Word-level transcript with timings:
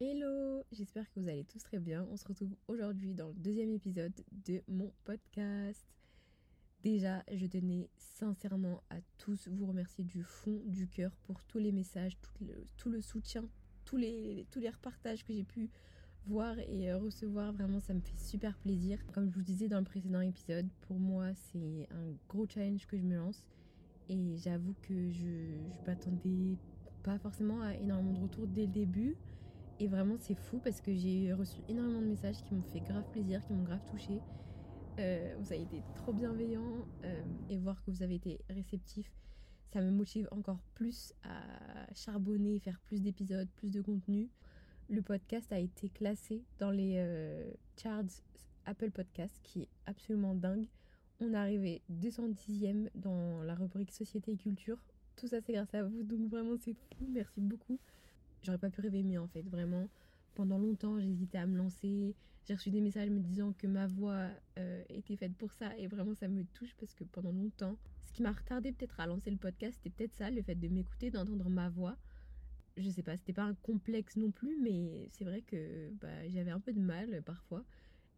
Hello, 0.00 0.62
j'espère 0.70 1.10
que 1.10 1.18
vous 1.18 1.28
allez 1.28 1.42
tous 1.42 1.60
très 1.60 1.80
bien. 1.80 2.06
On 2.12 2.16
se 2.16 2.24
retrouve 2.24 2.54
aujourd'hui 2.68 3.14
dans 3.14 3.30
le 3.30 3.34
deuxième 3.34 3.72
épisode 3.72 4.12
de 4.46 4.62
mon 4.68 4.92
podcast. 5.02 5.84
Déjà, 6.84 7.24
je 7.32 7.46
tenais 7.46 7.90
sincèrement 7.96 8.80
à 8.90 8.98
tous 9.18 9.48
vous 9.48 9.66
remercier 9.66 10.04
du 10.04 10.22
fond 10.22 10.62
du 10.66 10.86
cœur 10.86 11.10
pour 11.24 11.42
tous 11.42 11.58
les 11.58 11.72
messages, 11.72 12.16
tout 12.76 12.88
le, 12.88 13.00
soutien, 13.00 13.44
tous 13.84 13.96
les, 13.96 14.46
tous 14.52 14.60
les 14.60 14.70
repartages 14.70 15.24
que 15.24 15.32
j'ai 15.32 15.42
pu 15.42 15.68
voir 16.26 16.56
et 16.60 16.92
euh, 16.92 16.98
recevoir. 16.98 17.52
Vraiment, 17.52 17.80
ça 17.80 17.92
me 17.92 18.00
fait 18.00 18.18
super 18.18 18.56
plaisir. 18.58 19.04
Comme 19.12 19.28
je 19.28 19.34
vous 19.34 19.42
disais 19.42 19.66
dans 19.66 19.80
le 19.80 19.84
précédent 19.84 20.20
épisode, 20.20 20.68
pour 20.82 21.00
moi, 21.00 21.34
c'est 21.34 21.88
un 21.90 22.14
gros 22.28 22.46
challenge 22.48 22.86
que 22.86 22.96
je 22.96 23.02
me 23.02 23.16
lance. 23.16 23.42
Et 24.08 24.36
j'avoue 24.36 24.76
que 24.80 25.10
je 25.10 25.26
ne 25.26 25.86
m'attendais 25.88 26.56
pas 27.02 27.18
forcément 27.18 27.62
à 27.62 27.74
énormément 27.74 28.12
de 28.12 28.20
retours 28.20 28.46
dès 28.46 28.66
le 28.66 28.72
début. 28.72 29.16
Et 29.80 29.86
vraiment, 29.86 30.16
c'est 30.18 30.34
fou 30.34 30.58
parce 30.58 30.80
que 30.80 30.92
j'ai 30.92 31.32
reçu 31.32 31.60
énormément 31.68 32.00
de 32.00 32.06
messages 32.06 32.42
qui 32.42 32.54
m'ont 32.54 32.62
fait 32.62 32.80
grave 32.80 33.04
plaisir, 33.12 33.44
qui 33.46 33.52
m'ont 33.52 33.62
grave 33.62 33.84
touché. 33.90 34.20
Euh, 34.98 35.36
vous 35.38 35.52
avez 35.52 35.62
été 35.62 35.82
trop 35.94 36.12
bienveillants 36.12 36.84
euh, 37.04 37.22
et 37.48 37.56
voir 37.58 37.80
que 37.84 37.90
vous 37.92 38.02
avez 38.02 38.16
été 38.16 38.40
réceptifs, 38.50 39.12
ça 39.72 39.80
me 39.80 39.90
motive 39.92 40.26
encore 40.32 40.58
plus 40.74 41.12
à 41.22 41.92
charbonner, 41.94 42.58
faire 42.58 42.80
plus 42.80 43.02
d'épisodes, 43.02 43.48
plus 43.54 43.70
de 43.70 43.80
contenu. 43.80 44.28
Le 44.90 45.02
podcast 45.02 45.52
a 45.52 45.58
été 45.58 45.88
classé 45.90 46.42
dans 46.58 46.72
les 46.72 46.94
euh, 46.96 47.48
charts 47.80 48.22
Apple 48.64 48.90
Podcast, 48.90 49.38
qui 49.44 49.62
est 49.62 49.68
absolument 49.86 50.34
dingue. 50.34 50.66
On 51.20 51.32
est 51.32 51.36
arrivé 51.36 51.82
210e 51.92 52.88
dans 52.96 53.42
la 53.42 53.54
rubrique 53.54 53.92
Société 53.92 54.32
et 54.32 54.36
Culture. 54.36 54.78
Tout 55.16 55.28
ça, 55.28 55.40
c'est 55.40 55.52
grâce 55.52 55.74
à 55.74 55.84
vous, 55.84 56.02
donc 56.02 56.28
vraiment, 56.28 56.56
c'est 56.58 56.74
fou. 56.74 57.06
Merci 57.08 57.40
beaucoup 57.40 57.78
j'aurais 58.42 58.58
pas 58.58 58.70
pu 58.70 58.80
rêver 58.80 59.02
mieux 59.02 59.20
en 59.20 59.28
fait, 59.28 59.42
vraiment. 59.42 59.88
Pendant 60.34 60.58
longtemps, 60.58 60.98
j'hésitais 61.00 61.38
à 61.38 61.46
me 61.46 61.56
lancer. 61.56 62.14
J'ai 62.46 62.54
reçu 62.54 62.70
des 62.70 62.80
messages 62.80 63.10
me 63.10 63.20
disant 63.20 63.52
que 63.58 63.66
ma 63.66 63.86
voix 63.86 64.28
euh, 64.58 64.82
était 64.88 65.16
faite 65.16 65.34
pour 65.36 65.52
ça 65.52 65.76
et 65.76 65.86
vraiment 65.86 66.14
ça 66.14 66.28
me 66.28 66.44
touche 66.54 66.74
parce 66.78 66.94
que 66.94 67.04
pendant 67.04 67.32
longtemps, 67.32 67.76
ce 68.06 68.12
qui 68.12 68.22
m'a 68.22 68.32
retardé 68.32 68.72
peut-être 68.72 69.00
à 69.00 69.06
lancer 69.06 69.30
le 69.30 69.36
podcast, 69.36 69.74
c'était 69.76 69.90
peut-être 69.90 70.14
ça, 70.14 70.30
le 70.30 70.42
fait 70.42 70.54
de 70.54 70.68
m'écouter, 70.68 71.10
d'entendre 71.10 71.48
ma 71.50 71.68
voix. 71.68 71.96
Je 72.76 72.88
sais 72.88 73.02
pas, 73.02 73.16
c'était 73.16 73.32
pas 73.32 73.42
un 73.42 73.54
complexe 73.54 74.16
non 74.16 74.30
plus, 74.30 74.56
mais 74.62 75.08
c'est 75.10 75.24
vrai 75.24 75.42
que 75.42 75.90
bah, 76.00 76.28
j'avais 76.28 76.52
un 76.52 76.60
peu 76.60 76.72
de 76.72 76.80
mal 76.80 77.22
parfois. 77.26 77.64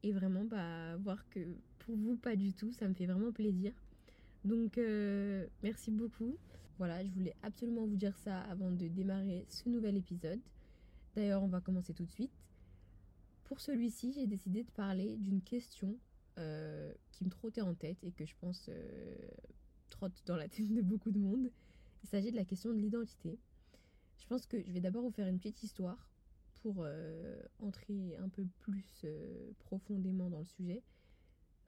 Et 0.02 0.12
vraiment, 0.12 0.44
bah, 0.44 0.96
voir 0.98 1.28
que 1.30 1.40
pour 1.80 1.96
vous, 1.96 2.16
pas 2.16 2.36
du 2.36 2.52
tout, 2.52 2.72
ça 2.72 2.86
me 2.86 2.94
fait 2.94 3.06
vraiment 3.06 3.32
plaisir. 3.32 3.72
Donc 4.44 4.78
euh, 4.78 5.46
merci 5.62 5.90
beaucoup. 5.90 6.36
Voilà, 6.80 7.04
je 7.04 7.10
voulais 7.10 7.36
absolument 7.42 7.84
vous 7.84 7.96
dire 7.96 8.16
ça 8.16 8.40
avant 8.44 8.70
de 8.70 8.88
démarrer 8.88 9.44
ce 9.50 9.68
nouvel 9.68 9.98
épisode. 9.98 10.40
D'ailleurs, 11.14 11.42
on 11.42 11.46
va 11.46 11.60
commencer 11.60 11.92
tout 11.92 12.06
de 12.06 12.10
suite. 12.10 12.32
Pour 13.44 13.60
celui-ci, 13.60 14.14
j'ai 14.14 14.26
décidé 14.26 14.62
de 14.62 14.70
parler 14.70 15.18
d'une 15.18 15.42
question 15.42 15.98
euh, 16.38 16.90
qui 17.12 17.26
me 17.26 17.28
trottait 17.28 17.60
en 17.60 17.74
tête 17.74 18.02
et 18.02 18.12
que 18.12 18.24
je 18.24 18.34
pense 18.40 18.70
euh, 18.70 19.14
trotte 19.90 20.22
dans 20.24 20.36
la 20.36 20.48
tête 20.48 20.72
de 20.72 20.80
beaucoup 20.80 21.10
de 21.10 21.18
monde. 21.18 21.50
Il 22.02 22.08
s'agit 22.08 22.30
de 22.30 22.36
la 22.36 22.46
question 22.46 22.72
de 22.72 22.78
l'identité. 22.78 23.38
Je 24.16 24.26
pense 24.26 24.46
que 24.46 24.62
je 24.62 24.72
vais 24.72 24.80
d'abord 24.80 25.02
vous 25.02 25.10
faire 25.10 25.28
une 25.28 25.38
petite 25.38 25.62
histoire 25.62 26.08
pour 26.62 26.86
entrer 27.58 28.16
un 28.16 28.30
peu 28.30 28.46
plus 28.60 29.04
profondément 29.58 30.30
dans 30.30 30.38
le 30.38 30.46
sujet. 30.46 30.82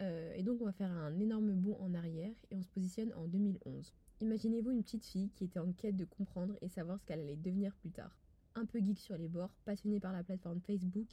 Euh, 0.02 0.32
et 0.34 0.42
donc 0.42 0.60
on 0.62 0.64
va 0.64 0.72
faire 0.72 0.90
un 0.90 1.18
énorme 1.20 1.52
bond 1.52 1.76
en 1.80 1.92
arrière 1.94 2.34
et 2.50 2.56
on 2.56 2.62
se 2.62 2.68
positionne 2.70 3.12
en 3.14 3.26
2011. 3.26 3.92
Imaginez-vous 4.22 4.70
une 4.70 4.84
petite 4.84 5.04
fille 5.04 5.30
qui 5.30 5.42
était 5.42 5.58
en 5.58 5.72
quête 5.72 5.96
de 5.96 6.04
comprendre 6.04 6.54
et 6.60 6.68
savoir 6.68 7.00
ce 7.00 7.04
qu'elle 7.04 7.18
allait 7.18 7.34
devenir 7.34 7.74
plus 7.74 7.90
tard. 7.90 8.16
Un 8.54 8.66
peu 8.66 8.78
geek 8.78 9.00
sur 9.00 9.16
les 9.16 9.26
bords, 9.26 9.52
passionnée 9.64 9.98
par 9.98 10.12
la 10.12 10.22
plateforme 10.22 10.60
Facebook, 10.60 11.08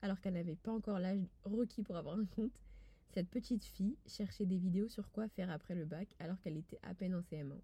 alors 0.00 0.20
qu'elle 0.20 0.34
n'avait 0.34 0.54
pas 0.54 0.70
encore 0.70 1.00
l'âge 1.00 1.26
requis 1.42 1.82
pour 1.82 1.96
avoir 1.96 2.16
un 2.16 2.24
compte, 2.24 2.62
cette 3.08 3.28
petite 3.28 3.64
fille 3.64 3.96
cherchait 4.06 4.46
des 4.46 4.58
vidéos 4.58 4.86
sur 4.86 5.10
quoi 5.10 5.26
faire 5.26 5.50
après 5.50 5.74
le 5.74 5.84
bac 5.84 6.14
alors 6.20 6.40
qu'elle 6.40 6.56
était 6.56 6.78
à 6.84 6.94
peine 6.94 7.16
en 7.16 7.20
CM1. 7.22 7.58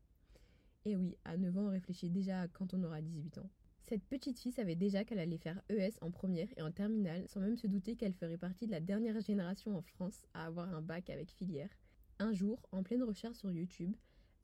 Et 0.85 0.97
oui, 0.97 1.15
à 1.25 1.37
9 1.37 1.57
ans, 1.57 1.67
on 1.67 1.71
réfléchit 1.71 2.11
déjà 2.11 2.41
à 2.41 2.49
quand 2.49 2.75
on 2.75 2.83
aura 2.83 3.01
18 3.01 3.39
ans. 3.39 3.51
Cette 3.87 4.03
petite 4.03 4.41
fille 4.41 4.51
savait 4.51 4.75
déjà 4.75 5.05
qu'elle 5.05 5.21
allait 5.21 5.39
faire 5.39 5.63
ES 5.69 5.93
en 6.01 6.11
première 6.11 6.49
et 6.57 6.63
en 6.63 6.73
terminale, 6.73 7.29
sans 7.29 7.39
même 7.39 7.57
se 7.57 7.69
douter 7.69 7.95
qu'elle 7.95 8.15
ferait 8.15 8.37
partie 8.37 8.67
de 8.67 8.73
la 8.73 8.81
dernière 8.81 9.21
génération 9.21 9.77
en 9.77 9.83
France 9.83 10.27
à 10.35 10.47
avoir 10.47 10.75
un 10.75 10.83
bac 10.83 11.09
avec 11.09 11.31
filière. 11.31 11.71
Un 12.19 12.33
jour, 12.33 12.59
en 12.73 12.83
pleine 12.83 13.05
recherche 13.05 13.37
sur 13.37 13.53
YouTube, 13.53 13.95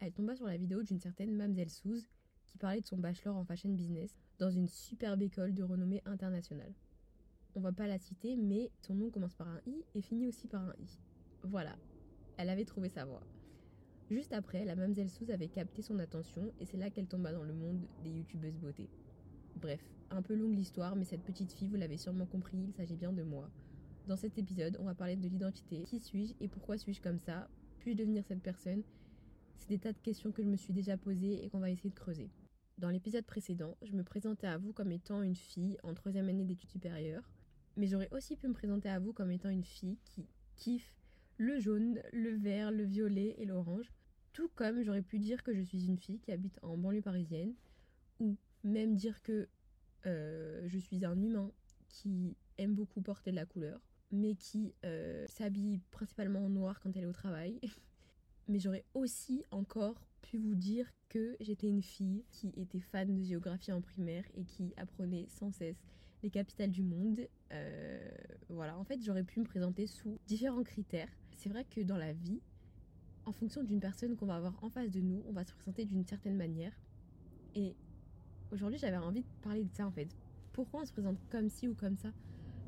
elle 0.01 0.13
tomba 0.13 0.37
sur 0.37 0.47
la 0.47 0.57
vidéo 0.57 0.83
d'une 0.83 1.01
certaine 1.01 1.35
Mamselle 1.35 1.71
Souze 1.71 2.09
qui 2.47 2.59
parlait 2.59 2.81
de 2.81 2.87
son 2.87 2.99
bachelor 2.99 3.37
en 3.37 3.45
fashion 3.45 3.71
business 3.71 4.15
dans 4.39 4.51
une 4.51 4.69
superbe 4.69 5.23
école 5.23 5.55
de 5.55 5.63
renommée 5.63 6.03
internationale. 6.05 6.75
On 7.55 7.61
va 7.61 7.73
pas 7.73 7.87
la 7.87 7.99
citer, 7.99 8.37
mais 8.37 8.71
son 8.81 8.95
nom 8.95 9.11
commence 9.11 9.35
par 9.35 9.49
un 9.49 9.61
I 9.67 9.85
et 9.95 10.03
finit 10.03 10.27
aussi 10.27 10.49
par 10.49 10.63
un 10.63 10.75
I. 10.79 10.99
Voilà, 11.43 11.77
elle 12.37 12.51
avait 12.51 12.65
trouvé 12.65 12.89
sa 12.89 13.05
voie. 13.05 13.23
Juste 14.11 14.33
après, 14.33 14.65
la 14.65 14.77
Mamselle 14.77 15.09
Souze 15.09 15.31
avait 15.31 15.49
capté 15.49 15.83
son 15.83 15.99
attention 15.99 16.53
et 16.61 16.67
c'est 16.67 16.77
là 16.77 16.91
qu'elle 16.91 17.07
tomba 17.07 17.33
dans 17.33 17.43
le 17.43 17.55
monde 17.55 17.87
des 18.03 18.11
youtubeuses 18.11 18.59
beauté. 18.59 18.89
Bref, 19.57 19.81
un 20.11 20.21
peu 20.21 20.35
longue 20.35 20.55
l'histoire, 20.55 20.97
mais 20.97 21.05
cette 21.05 21.23
petite 21.23 21.53
fille, 21.53 21.69
vous 21.69 21.77
l'avez 21.77 21.97
sûrement 21.97 22.27
compris, 22.27 22.59
il 22.59 22.75
s'agit 22.75 22.97
bien 22.97 23.13
de 23.13 23.23
moi. 23.23 23.49
Dans 24.07 24.17
cet 24.17 24.37
épisode, 24.37 24.77
on 24.81 24.85
va 24.85 24.95
parler 24.95 25.17
de 25.17 25.27
l'identité. 25.27 25.83
Qui 25.85 26.01
suis-je 26.01 26.35
et 26.41 26.49
pourquoi 26.49 26.77
suis-je 26.77 27.01
comme 27.01 27.19
ça 27.19 27.49
Puis-je 27.79 27.97
devenir 27.97 28.25
cette 28.25 28.43
personne 28.43 28.83
C'est 29.57 29.69
des 29.69 29.79
tas 29.79 29.93
de 29.93 29.99
questions 29.99 30.33
que 30.33 30.43
je 30.43 30.49
me 30.49 30.57
suis 30.57 30.73
déjà 30.73 30.97
posées 30.97 31.45
et 31.45 31.49
qu'on 31.49 31.61
va 31.61 31.71
essayer 31.71 31.91
de 31.91 31.95
creuser. 31.95 32.31
Dans 32.79 32.91
l'épisode 32.91 33.25
précédent, 33.25 33.77
je 33.83 33.93
me 33.93 34.03
présentais 34.03 34.49
à 34.49 34.59
vous 34.59 34.73
comme 34.73 34.91
étant 34.91 35.23
une 35.23 35.37
fille 35.37 35.79
en 35.85 35.95
troisième 35.95 36.29
année 36.29 36.45
d'études 36.45 36.71
supérieures, 36.71 37.31
mais 37.77 37.87
j'aurais 37.87 38.09
aussi 38.13 38.37
pu 38.37 38.49
me 38.49 38.53
présenter 38.53 38.89
à 38.89 38.99
vous 38.99 39.13
comme 39.13 39.31
étant 39.31 39.49
une 39.49 39.65
fille 39.65 39.99
qui 40.05 40.27
kiffe 40.57 40.95
le 41.37 41.59
jaune, 41.61 42.01
le 42.13 42.35
vert, 42.37 42.71
le 42.71 42.85
violet 42.85 43.35
et 43.39 43.45
l'orange, 43.45 43.93
tout 44.33 44.49
comme 44.55 44.83
j'aurais 44.83 45.03
pu 45.03 45.19
dire 45.19 45.43
que 45.43 45.55
je 45.55 45.63
suis 45.63 45.87
une 45.87 45.99
fille 45.99 46.19
qui 46.19 46.33
habite 46.33 46.59
en 46.63 46.77
banlieue 46.77 47.03
parisienne, 47.03 47.55
ou 48.21 48.37
même 48.65 48.97
dire 48.97 49.23
que 49.23 49.49
euh, 50.07 50.63
je 50.67 50.79
suis 50.79 51.05
un 51.05 51.21
humain 51.21 51.51
qui 51.89 52.37
aime 52.59 52.75
beaucoup 52.75 53.01
porter 53.01 53.31
de 53.31 53.37
la 53.37 53.47
couleur, 53.47 53.81
mais 54.11 54.35
qui 54.35 54.75
euh, 54.85 55.25
s'habille 55.29 55.81
principalement 55.91 56.45
en 56.45 56.49
noir 56.49 56.81
quand 56.81 56.97
elle 56.97 57.05
est 57.05 57.07
au 57.07 57.13
travail. 57.13 57.61
mais 58.49 58.59
j'aurais 58.59 58.85
aussi 58.95 59.45
encore 59.51 60.07
pu 60.23 60.39
vous 60.39 60.55
dire 60.55 60.87
que 61.09 61.37
j'étais 61.41 61.69
une 61.69 61.83
fille 61.83 62.25
qui 62.31 62.53
était 62.57 62.81
fan 62.81 63.15
de 63.15 63.23
géographie 63.23 63.73
en 63.73 63.81
primaire 63.81 64.25
et 64.35 64.45
qui 64.45 64.73
apprenait 64.77 65.27
sans 65.29 65.51
cesse 65.51 65.83
les 66.23 66.31
capitales 66.31 66.71
du 66.71 66.83
monde. 66.83 67.21
Euh, 67.53 68.11
voilà, 68.49 68.79
en 68.79 68.85
fait, 68.85 69.03
j'aurais 69.03 69.25
pu 69.25 69.41
me 69.41 69.45
présenter 69.45 69.87
sous 69.87 70.19
différents 70.27 70.63
critères. 70.63 71.11
C'est 71.37 71.49
vrai 71.49 71.65
que 71.65 71.81
dans 71.81 71.99
la 71.99 72.13
vie, 72.13 72.41
en 73.27 73.33
fonction 73.33 73.63
d'une 73.63 73.81
personne 73.81 74.17
qu'on 74.17 74.27
va 74.27 74.37
avoir 74.37 74.63
en 74.63 74.71
face 74.71 74.91
de 74.91 75.01
nous, 75.01 75.23
on 75.29 75.33
va 75.33 75.45
se 75.45 75.53
présenter 75.53 75.85
d'une 75.85 76.05
certaine 76.05 76.37
manière. 76.37 76.73
Et 77.55 77.77
Aujourd'hui, 78.55 78.79
j'avais 78.79 78.97
envie 78.97 79.23
de 79.23 79.27
parler 79.43 79.65
de 79.65 79.73
ça 79.73 79.85
en 79.85 79.91
fait. 79.91 80.09
Pourquoi 80.53 80.83
on 80.83 80.85
se 80.85 80.93
présente 80.93 81.19
comme 81.29 81.49
ci 81.49 81.67
ou 81.67 81.75
comme 81.75 81.97
ça 81.97 82.11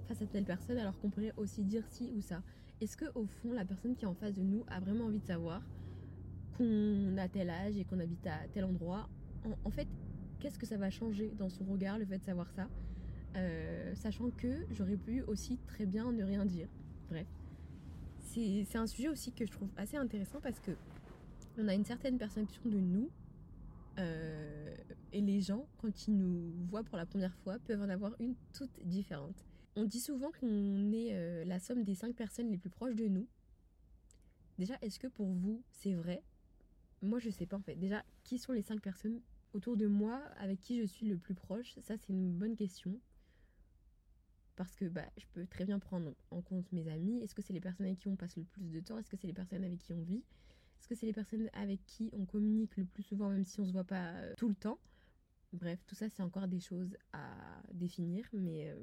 face 0.08 0.20
à 0.20 0.26
telle 0.26 0.44
personne 0.44 0.78
alors 0.78 0.98
qu'on 0.98 1.10
pourrait 1.10 1.32
aussi 1.36 1.62
dire 1.62 1.84
ci 1.88 2.10
ou 2.16 2.20
ça? 2.20 2.42
Est-ce 2.80 2.96
que 2.96 3.06
au 3.14 3.26
fond, 3.26 3.52
la 3.52 3.64
personne 3.64 3.96
qui 3.96 4.04
est 4.04 4.08
en 4.08 4.14
face 4.14 4.34
de 4.34 4.42
nous 4.42 4.64
a 4.68 4.80
vraiment 4.80 5.06
envie 5.06 5.18
de 5.18 5.26
savoir 5.26 5.62
qu'on 6.56 7.16
a 7.16 7.28
tel 7.28 7.50
âge 7.50 7.76
et 7.76 7.84
qu'on 7.84 8.00
habite 8.00 8.26
à 8.26 8.46
tel 8.52 8.64
endroit? 8.64 9.08
En, 9.64 9.70
fait, 9.70 9.86
qu'est-ce 10.40 10.58
que 10.58 10.66
ça 10.66 10.76
va 10.76 10.90
changer 10.90 11.32
dans 11.38 11.48
son 11.48 11.64
regard 11.64 11.98
le 11.98 12.04
fait 12.04 12.18
de 12.18 12.24
savoir 12.24 12.50
ça? 12.50 12.68
Euh, 13.36 13.94
Sachant 13.94 14.30
que 14.30 14.66
j'aurais 14.70 14.96
pu 14.96 15.22
aussi 15.22 15.58
très 15.66 15.86
bien 15.86 16.12
ne 16.12 16.24
rien 16.24 16.44
dire. 16.44 16.68
Bref. 17.08 17.26
C'est 18.18 18.76
un 18.76 18.86
sujet 18.86 19.08
aussi 19.08 19.32
que 19.32 19.46
je 19.46 19.52
trouve 19.52 19.70
assez 19.78 19.96
intéressant 19.96 20.40
parce 20.42 20.60
que 20.60 20.72
on 21.56 21.68
a 21.68 21.74
une 21.74 21.86
certaine 21.86 22.18
perception 22.18 22.60
de 22.66 22.78
nous 22.78 23.08
euh, 23.98 24.74
et 25.12 25.20
les 25.20 25.40
gens, 25.40 25.66
quand 25.78 26.06
ils 26.06 26.16
nous 26.16 26.52
voient 26.68 26.84
pour 26.84 26.98
la 26.98 27.06
première 27.06 27.34
fois, 27.36 27.58
peuvent 27.60 27.80
en 27.80 27.88
avoir 27.88 28.12
une 28.20 28.34
toute 28.52 28.78
différente. 28.84 29.44
On 29.78 29.84
dit 29.84 30.00
souvent 30.00 30.30
qu'on 30.32 30.90
est 30.92 31.12
euh, 31.12 31.44
la 31.44 31.60
somme 31.60 31.84
des 31.84 31.94
cinq 31.94 32.16
personnes 32.16 32.50
les 32.50 32.56
plus 32.56 32.70
proches 32.70 32.94
de 32.94 33.08
nous. 33.08 33.28
Déjà, 34.58 34.74
est-ce 34.80 34.98
que 34.98 35.06
pour 35.06 35.26
vous, 35.26 35.62
c'est 35.70 35.92
vrai? 35.92 36.22
Moi, 37.02 37.18
je 37.18 37.28
sais 37.28 37.44
pas 37.44 37.58
en 37.58 37.62
fait. 37.62 37.76
Déjà, 37.76 38.02
qui 38.24 38.38
sont 38.38 38.54
les 38.54 38.62
cinq 38.62 38.80
personnes 38.80 39.20
autour 39.52 39.76
de 39.76 39.86
moi 39.86 40.16
avec 40.38 40.62
qui 40.62 40.80
je 40.80 40.86
suis 40.86 41.06
le 41.06 41.18
plus 41.18 41.34
proche? 41.34 41.74
Ça, 41.82 41.98
c'est 41.98 42.08
une 42.08 42.32
bonne 42.32 42.56
question. 42.56 42.98
Parce 44.56 44.74
que 44.74 44.86
bah, 44.86 45.04
je 45.18 45.26
peux 45.34 45.46
très 45.46 45.66
bien 45.66 45.78
prendre 45.78 46.14
en 46.30 46.40
compte 46.40 46.72
mes 46.72 46.88
amis. 46.88 47.20
Est-ce 47.22 47.34
que 47.34 47.42
c'est 47.42 47.52
les 47.52 47.60
personnes 47.60 47.84
avec 47.84 47.98
qui 47.98 48.08
on 48.08 48.16
passe 48.16 48.36
le 48.36 48.44
plus 48.44 48.70
de 48.70 48.80
temps? 48.80 48.98
Est-ce 48.98 49.10
que 49.10 49.18
c'est 49.18 49.26
les 49.26 49.34
personnes 49.34 49.62
avec 49.62 49.78
qui 49.78 49.92
on 49.92 50.00
vit? 50.00 50.24
Est-ce 50.80 50.88
que 50.88 50.94
c'est 50.94 51.04
les 51.04 51.12
personnes 51.12 51.50
avec 51.52 51.84
qui 51.84 52.08
on 52.14 52.24
communique 52.24 52.78
le 52.78 52.86
plus 52.86 53.02
souvent, 53.02 53.28
même 53.28 53.44
si 53.44 53.60
on 53.60 53.66
se 53.66 53.72
voit 53.72 53.84
pas 53.84 54.12
euh, 54.14 54.32
tout 54.38 54.48
le 54.48 54.54
temps? 54.54 54.78
Bref, 55.56 55.82
tout 55.86 55.94
ça, 55.94 56.08
c'est 56.10 56.22
encore 56.22 56.48
des 56.48 56.60
choses 56.60 56.96
à 57.12 57.62
définir, 57.72 58.26
mais 58.32 58.68
euh, 58.68 58.76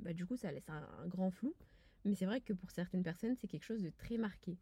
bah, 0.00 0.12
du 0.12 0.26
coup, 0.26 0.36
ça 0.36 0.50
laisse 0.50 0.68
un, 0.68 1.06
grand 1.06 1.30
flou. 1.30 1.54
Mais 2.04 2.14
c'est 2.14 2.26
vrai 2.26 2.40
que 2.40 2.52
pour 2.52 2.70
certaines 2.70 3.02
personnes, 3.02 3.36
c'est 3.36 3.46
quelque 3.46 3.64
chose 3.64 3.82
de 3.82 3.90
très 3.90 4.18
marqué. 4.18 4.56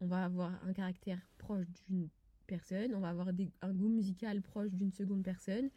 On 0.00 0.06
va 0.06 0.24
avoir 0.24 0.52
un 0.64 0.72
caractère 0.72 1.20
proche 1.38 1.66
d'une 1.88 2.08
personne, 2.46 2.94
on 2.94 3.00
va 3.00 3.10
avoir 3.10 3.28
un 3.28 3.72
goût 3.72 3.88
musical 3.88 4.40
proche 4.42 4.70
d'une 4.70 4.92
seconde 4.92 5.22
personne, 5.22 5.70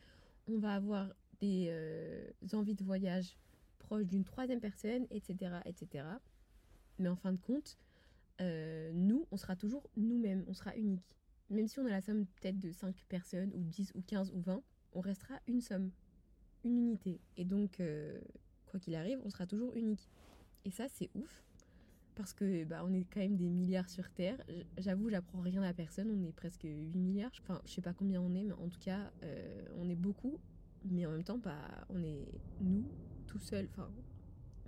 on 0.48 0.58
va 0.58 0.74
avoir 0.76 1.14
des 1.40 1.68
euh, 1.70 2.32
envies 2.54 2.76
de 2.76 2.84
voyage 2.84 3.38
proches 3.80 4.06
d'une 4.06 4.24
troisième 4.24 4.60
personne, 4.60 5.06
etc., 5.12 5.56
etc. 5.66 6.06
Mais 7.00 7.10
en 7.10 7.16
fin 7.16 7.32
de 7.32 7.38
compte, 7.38 7.78
euh, 8.42 8.92
nous, 8.94 9.28
on 9.32 9.38
sera 9.38 9.56
toujours 9.56 9.90
nous-mêmes, 9.98 10.44
on 10.48 10.54
sera 10.54 10.76
unique. 10.76 11.18
Même 11.50 11.68
si 11.68 11.80
on 11.80 11.86
a 11.86 11.90
la 11.90 12.02
somme 12.02 12.26
peut-être 12.26 12.60
de 12.60 12.72
5 12.72 12.96
personnes, 13.10 13.52
ou 13.54 13.64
10, 13.64 13.92
ou 13.96 14.02
15, 14.02 14.32
ou 14.34 14.42
20, 14.42 14.64
on 14.94 15.02
restera 15.02 15.36
une 15.48 15.62
somme, 15.62 15.92
une 16.64 16.78
unité. 16.78 17.20
Et 17.38 17.46
donc, 17.46 17.80
euh, 17.80 18.20
quoi 18.68 18.80
qu'il 18.80 18.96
arrive, 18.96 19.20
on 19.24 19.30
sera 19.30 19.46
toujours 19.46 19.74
unique. 19.76 20.10
Et 20.66 20.72
ça, 20.72 20.88
c'est 20.90 21.10
ouf. 21.16 21.44
Parce 22.16 22.34
que 22.34 22.64
bah, 22.66 22.84
on 22.86 22.94
est 22.94 23.06
quand 23.12 23.22
même 23.22 23.36
des 23.38 23.50
milliards 23.50 23.90
sur 23.90 24.10
Terre. 24.12 24.38
J'avoue, 24.78 25.10
j'apprends 25.10 25.42
rien 25.42 25.64
à 25.64 25.74
personne. 25.74 26.12
On 26.12 26.24
est 26.24 26.32
presque 26.32 26.64
8 26.64 27.00
milliards. 27.00 27.32
Enfin, 27.42 27.60
je 27.66 27.72
sais 27.72 27.82
pas 27.82 27.94
combien 27.94 28.22
on 28.22 28.36
est, 28.36 28.44
mais 28.44 28.54
en 28.54 28.70
tout 28.70 28.80
cas, 28.80 29.12
euh, 29.24 29.66
on 29.78 29.90
est 29.90 29.96
beaucoup. 29.96 30.38
Mais 30.86 31.06
en 31.06 31.12
même 31.12 31.24
temps, 31.24 31.40
bah, 31.40 31.86
on 31.90 32.04
est 32.04 32.28
nous, 32.62 32.86
tout 33.26 33.40
seuls. 33.40 33.68
Enfin, 33.72 33.90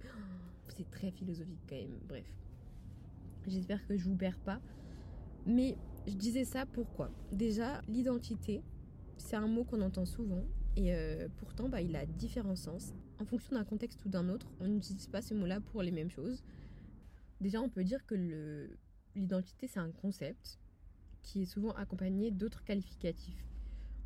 c'est 0.69 0.89
très 0.89 1.11
philosophique 1.11 1.59
quand 1.69 1.75
même. 1.75 1.99
Bref. 2.07 2.25
J'espère 3.45 3.85
que 3.85 3.95
je 3.95 4.05
vous 4.05 4.15
perds 4.15 4.39
pas. 4.39 4.59
Mais 5.45 5.77
je 6.07 6.13
disais 6.13 6.45
ça 6.45 6.65
pourquoi 6.65 7.11
Déjà, 7.31 7.81
l'identité, 7.87 8.63
c'est 9.17 9.35
un 9.35 9.47
mot 9.47 9.63
qu'on 9.63 9.81
entend 9.81 10.05
souvent. 10.05 10.43
Et 10.75 10.93
euh, 10.93 11.27
pourtant, 11.37 11.69
bah, 11.69 11.81
il 11.81 11.95
a 11.95 12.05
différents 12.05 12.55
sens. 12.55 12.93
En 13.19 13.25
fonction 13.25 13.55
d'un 13.55 13.63
contexte 13.63 14.03
ou 14.05 14.09
d'un 14.09 14.27
autre, 14.29 14.47
on 14.59 14.67
n'utilise 14.67 15.07
pas 15.07 15.21
ce 15.21 15.33
mot-là 15.33 15.61
pour 15.61 15.81
les 15.81 15.91
mêmes 15.91 16.09
choses. 16.09 16.43
Déjà, 17.39 17.61
on 17.61 17.69
peut 17.69 17.83
dire 17.83 18.05
que 18.05 18.69
l'identité, 19.15 19.67
c'est 19.67 19.79
un 19.79 19.91
concept 19.91 20.59
qui 21.21 21.41
est 21.41 21.45
souvent 21.45 21.71
accompagné 21.71 22.31
d'autres 22.31 22.63
qualificatifs. 22.63 23.45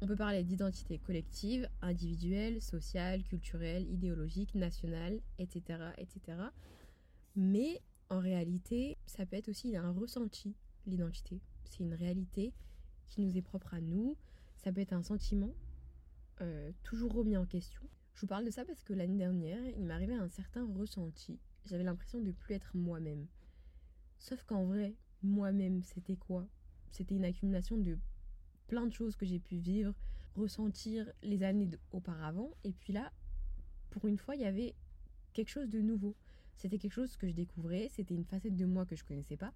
On 0.01 0.07
peut 0.07 0.15
parler 0.15 0.43
d'identité 0.43 0.97
collective, 0.97 1.67
individuelle, 1.81 2.61
sociale, 2.61 3.23
culturelle, 3.23 3.89
idéologique, 3.91 4.55
nationale, 4.55 5.19
etc., 5.39 5.79
etc. 5.97 6.37
Mais 7.35 7.81
en 8.09 8.19
réalité, 8.19 8.97
ça 9.05 9.25
peut 9.25 9.35
être 9.35 9.49
aussi 9.49 9.75
un 9.75 9.91
ressenti, 9.91 10.55
l'identité. 10.87 11.41
C'est 11.65 11.83
une 11.83 11.93
réalité 11.93 12.53
qui 13.09 13.21
nous 13.21 13.37
est 13.37 13.41
propre 13.41 13.73
à 13.73 13.81
nous. 13.81 14.15
Ça 14.59 14.71
peut 14.71 14.81
être 14.81 14.93
un 14.93 15.03
sentiment 15.03 15.53
euh, 16.41 16.71
toujours 16.83 17.13
remis 17.13 17.37
en 17.37 17.45
question. 17.45 17.81
Je 18.13 18.21
vous 18.21 18.27
parle 18.27 18.45
de 18.45 18.51
ça 18.51 18.65
parce 18.65 18.83
que 18.83 18.93
l'année 18.93 19.17
dernière, 19.17 19.65
il 19.77 19.85
m'arrivait 19.85 20.15
un 20.15 20.27
certain 20.27 20.65
ressenti. 20.65 21.39
J'avais 21.65 21.83
l'impression 21.83 22.19
de 22.19 22.31
plus 22.31 22.53
être 22.55 22.75
moi-même. 22.75 23.27
Sauf 24.17 24.43
qu'en 24.43 24.65
vrai, 24.65 24.95
moi-même, 25.23 25.81
c'était 25.83 26.15
quoi? 26.15 26.47
C'était 26.91 27.15
une 27.15 27.25
accumulation 27.25 27.77
de 27.77 27.97
plein 28.67 28.85
de 28.85 28.93
choses 28.93 29.15
que 29.15 29.25
j'ai 29.25 29.39
pu 29.39 29.57
vivre, 29.57 29.93
ressentir 30.35 31.11
les 31.23 31.43
années 31.43 31.69
auparavant. 31.91 32.51
Et 32.63 32.73
puis 32.73 32.93
là, 32.93 33.11
pour 33.89 34.05
une 34.07 34.17
fois, 34.17 34.35
il 34.35 34.41
y 34.41 34.45
avait 34.45 34.75
quelque 35.33 35.49
chose 35.49 35.69
de 35.69 35.81
nouveau. 35.81 36.15
C'était 36.55 36.77
quelque 36.77 36.93
chose 36.93 37.15
que 37.15 37.27
je 37.27 37.33
découvrais, 37.33 37.87
c'était 37.89 38.15
une 38.15 38.25
facette 38.25 38.55
de 38.55 38.65
moi 38.65 38.85
que 38.85 38.95
je 38.95 39.03
connaissais 39.03 39.37
pas. 39.37 39.53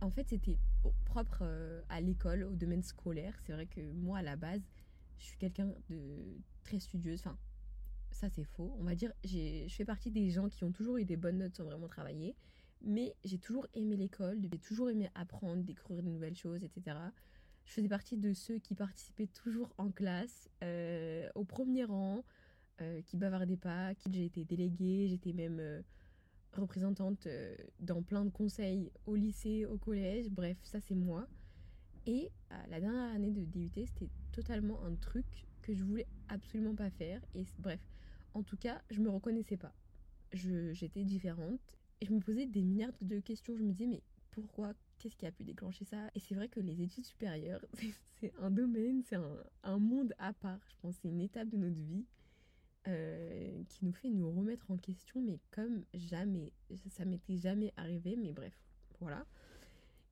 En 0.00 0.10
fait, 0.10 0.28
c'était 0.28 0.58
propre 1.04 1.40
euh, 1.42 1.82
à 1.88 2.00
l'école, 2.00 2.44
au 2.44 2.54
domaine 2.54 2.82
scolaire. 2.82 3.34
C'est 3.44 3.52
vrai 3.52 3.66
que 3.66 3.80
moi, 3.92 4.18
à 4.18 4.22
la 4.22 4.36
base, 4.36 4.62
je 5.18 5.24
suis 5.24 5.38
quelqu'un 5.38 5.72
de 5.88 5.98
très 6.62 6.78
studieuse. 6.78 7.20
Enfin, 7.20 7.38
ça 8.10 8.28
c'est 8.30 8.44
faux. 8.44 8.74
On 8.78 8.84
va 8.84 8.94
dire, 8.94 9.12
je 9.24 9.66
fais 9.68 9.84
partie 9.84 10.10
des 10.10 10.30
gens 10.30 10.48
qui 10.48 10.64
ont 10.64 10.72
toujours 10.72 10.96
eu 10.96 11.04
des 11.04 11.16
bonnes 11.16 11.38
notes 11.38 11.56
sans 11.56 11.64
vraiment 11.64 11.88
travailler. 11.88 12.34
Mais 12.82 13.14
j'ai 13.24 13.38
toujours 13.38 13.66
aimé 13.74 13.96
l'école, 13.96 14.38
j'ai 14.40 14.58
toujours 14.58 14.90
aimé 14.90 15.08
apprendre, 15.14 15.62
découvrir 15.62 16.02
de 16.02 16.10
nouvelles 16.10 16.36
choses, 16.36 16.62
etc. 16.62 16.96
Je 17.64 17.72
faisais 17.72 17.88
partie 17.88 18.16
de 18.16 18.32
ceux 18.32 18.58
qui 18.58 18.74
participaient 18.74 19.26
toujours 19.26 19.72
en 19.78 19.90
classe, 19.90 20.48
euh, 20.62 21.28
au 21.34 21.44
premier 21.44 21.84
rang, 21.84 22.22
euh, 22.80 23.00
qui 23.02 23.16
bavardaient 23.16 23.56
pas, 23.56 23.94
qui 23.94 24.12
j'ai 24.12 24.26
été 24.26 24.44
déléguée, 24.44 25.08
j'étais 25.08 25.32
même 25.32 25.82
représentante 26.58 27.28
dans 27.80 28.02
plein 28.02 28.24
de 28.24 28.30
conseils 28.30 28.90
au 29.06 29.14
lycée, 29.14 29.64
au 29.66 29.78
collège, 29.78 30.28
bref, 30.30 30.56
ça 30.62 30.80
c'est 30.80 30.94
moi. 30.94 31.26
Et 32.06 32.30
la 32.68 32.80
dernière 32.80 33.12
année 33.14 33.32
de 33.32 33.44
DUT, 33.44 33.70
c'était 33.74 34.10
totalement 34.32 34.82
un 34.84 34.94
truc 34.94 35.26
que 35.62 35.74
je 35.74 35.82
voulais 35.82 36.06
absolument 36.28 36.74
pas 36.74 36.90
faire. 36.90 37.20
Et 37.34 37.44
bref, 37.58 37.80
en 38.34 38.42
tout 38.42 38.56
cas, 38.56 38.80
je 38.90 39.00
me 39.00 39.10
reconnaissais 39.10 39.56
pas. 39.56 39.74
J'étais 40.32 41.04
différente 41.04 41.60
et 42.00 42.06
je 42.06 42.12
me 42.12 42.20
posais 42.20 42.46
des 42.46 42.62
milliards 42.62 42.92
de 43.00 43.18
questions. 43.18 43.56
Je 43.56 43.62
me 43.62 43.72
disais, 43.72 43.86
mais 43.86 44.02
pourquoi? 44.30 44.72
Qu'est-ce 44.98 45.16
qui 45.16 45.26
a 45.26 45.32
pu 45.32 45.44
déclencher 45.44 45.84
ça? 45.84 46.10
Et 46.14 46.20
c'est 46.20 46.34
vrai 46.34 46.48
que 46.48 46.60
les 46.60 46.80
études 46.80 47.04
supérieures, 47.04 47.64
c'est 48.20 48.32
un 48.38 48.50
domaine, 48.50 49.02
c'est 49.02 49.18
un, 49.62 49.78
monde 49.78 50.14
à 50.18 50.32
part. 50.32 50.60
Je 50.68 50.74
pense 50.80 50.96
c'est 51.02 51.08
une 51.08 51.20
étape 51.20 51.48
de 51.48 51.56
notre 51.56 51.80
vie 51.80 52.04
euh, 52.88 53.62
qui 53.68 53.84
nous 53.84 53.92
fait 53.92 54.10
nous 54.10 54.30
remettre 54.30 54.70
en 54.70 54.76
question, 54.76 55.20
mais 55.20 55.40
comme 55.50 55.84
jamais. 55.94 56.52
Ça 56.90 57.04
m'était 57.04 57.36
jamais 57.36 57.72
arrivé, 57.76 58.16
mais 58.16 58.32
bref, 58.32 58.54
voilà. 59.00 59.26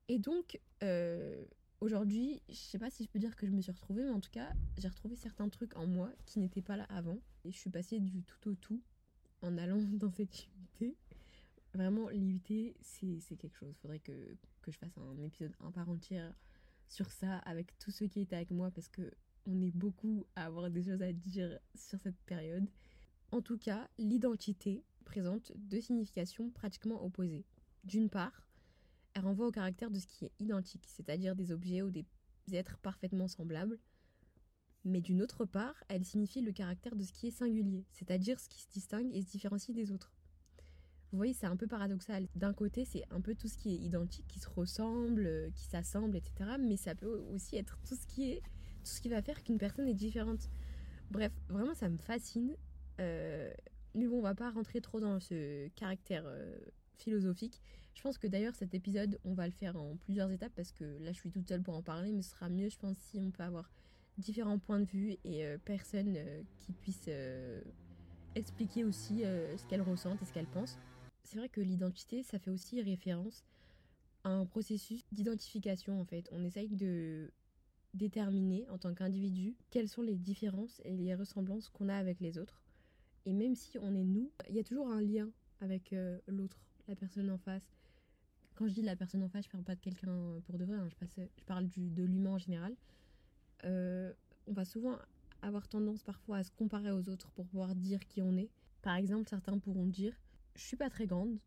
Et 0.09 0.19
donc, 0.19 0.61
euh, 0.83 1.45
aujourd'hui, 1.81 2.43
je 2.49 2.55
sais 2.55 2.79
pas 2.79 2.91
si 2.91 3.05
je 3.05 3.09
peux 3.09 3.19
dire 3.19 3.37
que 3.37 3.47
je 3.47 3.53
me 3.53 3.61
suis 3.61 3.73
retrouvée, 3.73 4.03
mais 4.05 4.11
en 4.11 4.21
tout 4.21 4.31
cas, 4.31 4.53
j'ai 4.79 4.89
retrouvé 4.89 5.17
certains 5.17 5.49
trucs 5.49 5.77
en 5.77 5.87
moi 5.87 6.11
qui 6.27 6.41
n'étaient 6.41 6.63
pas 6.63 6.77
là 6.77 6.85
avant. 6.89 7.19
Et 7.45 7.53
je 7.53 7.59
suis 7.59 7.71
passée 7.71 8.01
du 8.01 8.23
tout 8.23 8.51
au 8.51 8.55
tout 8.55 8.83
en 9.43 9.57
allant 9.57 9.79
dans 9.93 10.11
cette 10.11 10.47
unité. 10.57 10.97
Vraiment, 11.75 12.09
l'IUT, 12.09 12.75
c'est 12.81 13.37
quelque 13.37 13.57
chose. 13.57 13.75
Faudrait 13.83 13.99
que, 13.99 14.37
que 14.63 14.71
je 14.71 14.79
fasse 14.79 14.97
un 14.99 15.23
épisode 15.23 15.55
un 15.61 15.71
part 15.71 15.89
entière 15.89 16.35
sur 16.89 17.11
ça 17.11 17.39
avec 17.39 17.77
tous 17.79 17.91
ceux 17.91 18.07
qui 18.07 18.21
étaient 18.21 18.37
avec 18.37 18.51
moi 18.51 18.71
parce 18.71 18.89
que 18.89 19.11
on 19.47 19.61
est 19.61 19.71
beaucoup 19.71 20.27
à 20.37 20.47
avoir 20.47 20.71
des 20.71 20.83
choses 20.83 21.03
à 21.03 21.13
dire 21.13 21.59
sur 21.75 22.01
cette 22.01 22.21
période. 22.27 22.69
En 23.31 23.43
tout 23.43 23.59
cas, 23.59 23.89
l'identité 23.99 24.85
présente 25.05 25.53
deux 25.57 25.81
significations 25.81 26.51
pratiquement 26.51 27.05
opposées. 27.05 27.45
D'une 27.85 28.09
part, 28.09 28.49
elle 29.15 29.25
renvoie 29.25 29.47
au 29.47 29.53
caractère 29.53 29.91
de 29.91 29.99
ce 29.99 30.07
qui 30.07 30.25
est 30.25 30.33
identique, 30.41 30.87
c'est-à-dire 30.89 31.37
des 31.37 31.53
objets 31.53 31.83
ou 31.83 31.91
des 31.91 32.07
êtres 32.53 32.79
parfaitement 32.79 33.29
semblables. 33.29 33.79
Mais 34.85 35.01
d'une 35.01 35.23
autre 35.23 35.45
part, 35.45 35.83
elle 35.89 36.05
signifie 36.05 36.43
le 36.43 36.53
caractère 36.53 36.95
de 36.95 37.03
ce 37.03 37.13
qui 37.13 37.29
est 37.29 37.31
singulier, 37.31 37.85
c'est-à-dire 37.91 38.39
ce 38.39 38.49
qui 38.49 38.61
se 38.61 38.69
distingue 38.69 39.11
et 39.15 39.23
se 39.23 39.31
différencie 39.31 39.75
des 39.75 39.93
autres. 39.93 40.13
Vous 41.11 41.19
voyez, 41.19 41.33
c'est 41.33 41.47
un 41.47 41.57
peu 41.57 41.69
paradoxal. 41.69 42.27
D'un 42.35 42.53
côté, 42.53 42.85
c'est 42.85 43.05
un 43.11 43.21
peu 43.21 43.37
tout 43.37 43.47
ce 43.47 43.57
qui 43.57 43.73
est 43.73 43.79
identique, 43.79 44.27
qui 44.27 44.41
se 44.41 44.49
ressemble, 44.49 45.27
euh, 45.27 45.51
qui 45.55 45.65
s'assemble, 45.65 46.17
etc. 46.17 46.57
Mais 46.59 46.77
ça 46.77 46.97
peut 46.97 47.07
aussi 47.33 47.57
être 47.57 47.79
tout 47.87 47.95
ce 47.95 48.05
qui 48.07 48.33
est, 48.33 48.43
tout 48.85 48.93
ce 48.93 49.01
qui 49.01 49.09
va 49.09 49.23
faire 49.23 49.43
qu'une 49.43 49.59
personne 49.59 49.89
est 49.89 49.95
différente. 49.95 50.51
Bref, 51.11 51.33
vraiment, 51.49 51.75
ça 51.75 51.89
me 51.89 51.99
fascine. 51.99 52.57
Euh, 53.01 53.53
mais 53.95 54.07
bon, 54.07 54.19
on 54.19 54.23
va 54.23 54.35
pas 54.35 54.51
rentrer 54.51 54.81
trop 54.81 55.01
dans 55.01 55.21
ce 55.21 55.69
caractère 55.69 56.25
euh, 56.27 56.57
philosophique. 56.99 57.61
Je 57.95 58.03
pense 58.03 58.19
que 58.19 58.27
d'ailleurs, 58.27 58.55
cet 58.55 58.75
épisode, 58.75 59.19
on 59.25 59.35
va 59.35 59.47
le 59.47 59.53
faire 59.53 59.77
en 59.77 59.97
plusieurs 59.97 60.31
étapes 60.31 60.53
parce 60.55 60.73
que 60.73 60.85
là, 61.01 61.13
je 61.13 61.19
suis 61.19 61.31
toute 61.31 61.49
seule 61.49 61.63
pour 61.63 61.75
en 61.75 61.83
parler, 61.83 62.13
mais 62.13 62.23
ce 62.23 62.31
sera 62.31 62.49
mieux, 62.49 62.69
je 62.69 62.79
pense, 62.79 62.97
si 62.99 63.19
on 63.19 63.31
peut 63.31 63.43
avoir 63.43 63.71
différents 64.19 64.59
points 64.59 64.81
de 64.81 64.87
vue 64.87 65.17
et 65.25 65.45
personnes 65.65 66.17
qui 66.59 66.73
puissent 66.73 67.11
expliquer 68.37 68.85
aussi 68.85 69.23
ce 69.23 69.67
qu'elles 69.67 69.83
ressentent 69.83 70.23
et 70.23 70.25
ce 70.25 70.33
qu'elles 70.33 70.47
pensent 70.47 70.79
c'est 71.25 71.39
vrai 71.39 71.49
que 71.49 71.61
l'identité, 71.61 72.23
ça 72.23 72.39
fait 72.39 72.51
aussi 72.51 72.81
référence 72.81 73.45
à 74.23 74.31
un 74.31 74.47
processus 74.47 75.05
d'identification 75.11 76.01
en 76.01 76.05
fait. 76.05 76.29
On 76.33 76.45
essaye 76.45 76.69
de 76.69 77.33
déterminer 77.95 78.69
en 78.69 78.79
tant 78.79 78.95
qu'individu 78.95 79.57
quelles 79.71 79.89
sont 79.89 80.03
les 80.03 80.17
différences 80.17 80.81
et 80.85 80.97
les 80.97 81.15
ressemblances 81.15 81.69
qu'on 81.69 81.89
a 81.89 81.97
avec 81.97 82.21
les 82.21 82.39
autres. 82.39 82.63
Et 83.25 83.33
même 83.33 83.55
si 83.55 83.79
on 83.79 83.95
est 83.95 84.05
nous, 84.05 84.31
il 84.49 84.57
y 84.57 84.59
a 84.59 84.65
toujours 84.65 84.89
un 84.89 85.01
lien 85.01 85.31
avec 85.61 85.93
euh, 85.93 86.19
l'autre, 86.27 86.59
la 86.89 86.97
personne 86.97 87.31
en 87.31 87.39
face. 87.39 87.71
Quand 88.55 88.69
je 88.69 88.75
dis 88.75 88.83
la 88.83 88.97
personne 88.97 89.23
en 89.23 89.29
face, 89.29 89.47
je 89.47 89.51
parle 89.51 89.65
pas 89.65 89.75
de 89.75 89.81
quelqu'un 89.81 90.41
pour 90.45 90.59
de 90.59 90.65
vrai, 90.65 90.77
hein. 90.77 90.89
je, 90.89 91.23
je, 91.39 91.45
parle 91.45 91.67
du, 91.67 91.91
de 91.91 92.05
l'humain 92.05 92.33
en 92.33 92.39
général. 92.39 92.77
Euh, 93.65 94.13
on 94.47 94.53
va 94.53 94.65
souvent 94.65 94.99
avoir 95.43 95.69
tendance 95.69 96.03
parfois 96.03 96.39
à 96.39 96.45
se 96.45 96.51
comparer 96.51 96.91
aux 96.91 97.09
autres 97.09 97.31
pour 97.33 97.47
pouvoir 97.47 97.75
dire 97.75 98.01
qui 98.07 98.23
on 98.23 98.37
est. 98.37 98.51
Par 98.83 98.97
exemple, 98.97 99.29
certains 99.29 99.59
pourront 99.59 99.87
dire 99.87 100.15
je 100.55 100.63
suis 100.63 100.77
pas 100.77 100.91
très 100.91 101.07
grande, 101.07 101.39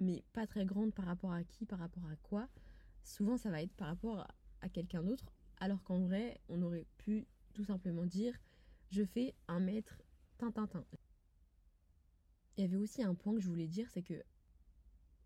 mais 0.00 0.22
pas 0.32 0.46
très 0.46 0.64
grande 0.64 0.94
par 0.94 1.06
rapport 1.06 1.32
à 1.32 1.42
qui, 1.44 1.66
par 1.66 1.78
rapport 1.78 2.06
à 2.06 2.16
quoi. 2.16 2.48
Souvent, 3.02 3.36
ça 3.36 3.50
va 3.50 3.62
être 3.62 3.74
par 3.74 3.88
rapport 3.88 4.26
à, 4.60 4.68
quelqu'un 4.68 5.02
d'autre, 5.02 5.32
alors 5.58 5.82
qu'en 5.82 6.00
vrai, 6.00 6.40
on 6.48 6.62
aurait 6.62 6.86
pu 6.98 7.26
tout 7.54 7.64
simplement 7.64 8.04
dire 8.04 8.34
je 8.90 9.04
fais 9.04 9.34
un 9.48 9.60
mètre 9.60 10.02
tintintin. 10.38 10.84
Il 12.56 12.62
y 12.62 12.64
avait 12.64 12.76
aussi 12.76 13.02
un 13.02 13.14
point 13.14 13.34
que 13.34 13.40
je 13.40 13.48
voulais 13.48 13.68
dire, 13.68 13.90
c'est 13.90 14.02
que 14.02 14.22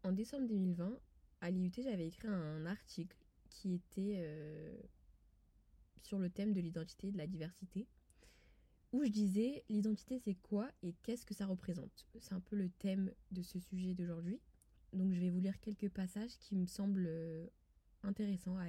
en 0.02 0.12
décembre 0.12 0.46
2020, 0.49 0.99
à 1.42 1.50
l'IUT, 1.50 1.72
j'avais 1.76 2.06
écrit 2.06 2.28
un 2.28 2.66
article 2.66 3.16
qui 3.50 3.75
était 3.75 4.16
euh, 4.18 4.76
sur 6.02 6.18
le 6.18 6.30
thème 6.30 6.52
de 6.52 6.60
l'identité 6.60 7.08
et 7.08 7.12
de 7.12 7.18
la 7.18 7.26
diversité 7.26 7.87
où 8.92 9.04
je 9.04 9.08
disais 9.10 9.64
l'identité 9.68 10.18
c'est 10.18 10.34
quoi 10.34 10.68
et 10.82 10.94
qu'est-ce 11.02 11.25
que 11.25 11.34
ça 11.34 11.46
représente? 11.46 12.06
C'est 12.18 12.34
un 12.34 12.40
peu 12.40 12.56
le 12.56 12.70
thème 12.70 13.12
de 13.30 13.42
ce 13.42 13.58
sujet 13.58 13.94
d'aujourd'hui. 13.94 14.40
Donc 14.92 15.12
je 15.12 15.20
vais 15.20 15.30
vous 15.30 15.38
lire 15.38 15.60
quelques 15.60 15.88
passages 15.88 16.37
qui 16.38 16.56
me 16.56 16.66
semblent 16.66 17.06
euh, 17.08 17.46
intéressants 18.02 18.56
à, 18.58 18.66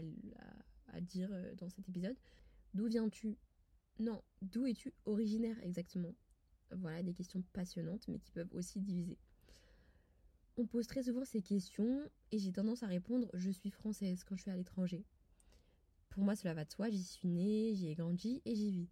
dire 1.00 1.29
euh, 1.31 1.55
dans 1.55 1.69
cet 1.69 1.88
épisode. 1.88 2.17
D'où 2.74 2.88
viens-tu? 2.88 3.38
Non, 4.00 4.21
d'où 4.41 4.65
es-tu 4.65 4.93
originaire 5.05 5.57
exactement? 5.62 6.15
Voilà, 6.71 7.03
des 7.03 7.13
questions 7.13 7.43
passionnantes, 7.53 8.07
mais 8.07 8.19
qui 8.19 8.31
peuvent 8.31 8.53
aussi 8.53 8.79
diviser. 8.79 9.17
On 10.57 10.65
pose 10.65 10.88
très 10.88 11.03
souvent 11.03 11.24
ces 11.24 11.41
questions 11.41 12.10
et 12.31 12.39
j'ai 12.39 12.51
tendance 12.51 12.83
à 12.83 12.88
répondre 12.88 13.29
je 13.33 13.50
suis 13.50 13.69
française 13.69 14.24
quand 14.24 14.36
je 14.36 14.41
suis 14.41 14.51
à 14.51 14.55
l'étranger. 14.55 15.05
Pour 16.10 16.24
moi, 16.24 16.36
cela 16.36 16.53
va 16.53 16.65
de 16.65 16.71
soi, 16.71 16.89
j'y 16.89 17.03
suis 17.03 17.29
née, 17.29 17.74
j'y 17.74 17.88
ai 17.88 17.95
grandi 17.95 18.41
et 18.43 18.53
j'y 18.53 18.71
vis. 18.71 18.89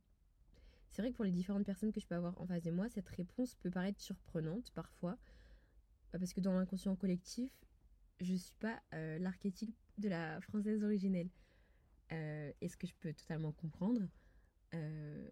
C'est 0.91 1.01
vrai 1.01 1.11
que 1.11 1.15
pour 1.15 1.25
les 1.25 1.31
différentes 1.31 1.65
personnes 1.65 1.91
que 1.91 1.99
je 1.99 2.07
peux 2.07 2.15
avoir 2.15 2.39
en 2.39 2.47
face 2.47 2.63
de 2.63 2.71
moi, 2.71 2.89
cette 2.89 3.09
réponse 3.09 3.55
peut 3.55 3.69
paraître 3.69 4.01
surprenante 4.01 4.71
parfois, 4.71 5.17
bah, 6.11 6.19
parce 6.19 6.33
que 6.33 6.39
dans 6.39 6.53
l'inconscient 6.53 6.95
collectif, 6.95 7.51
je 8.21 8.33
suis 8.35 8.55
pas 8.59 8.81
euh, 8.93 9.19
l'archétype 9.19 9.73
de 9.97 10.09
la 10.09 10.41
française 10.41 10.83
originelle. 10.83 11.29
Euh, 12.11 12.51
et 12.61 12.67
ce 12.67 12.77
que 12.77 12.87
je 12.87 12.93
peux 12.99 13.13
totalement 13.13 13.51
comprendre. 13.51 14.07
Euh, 14.73 15.29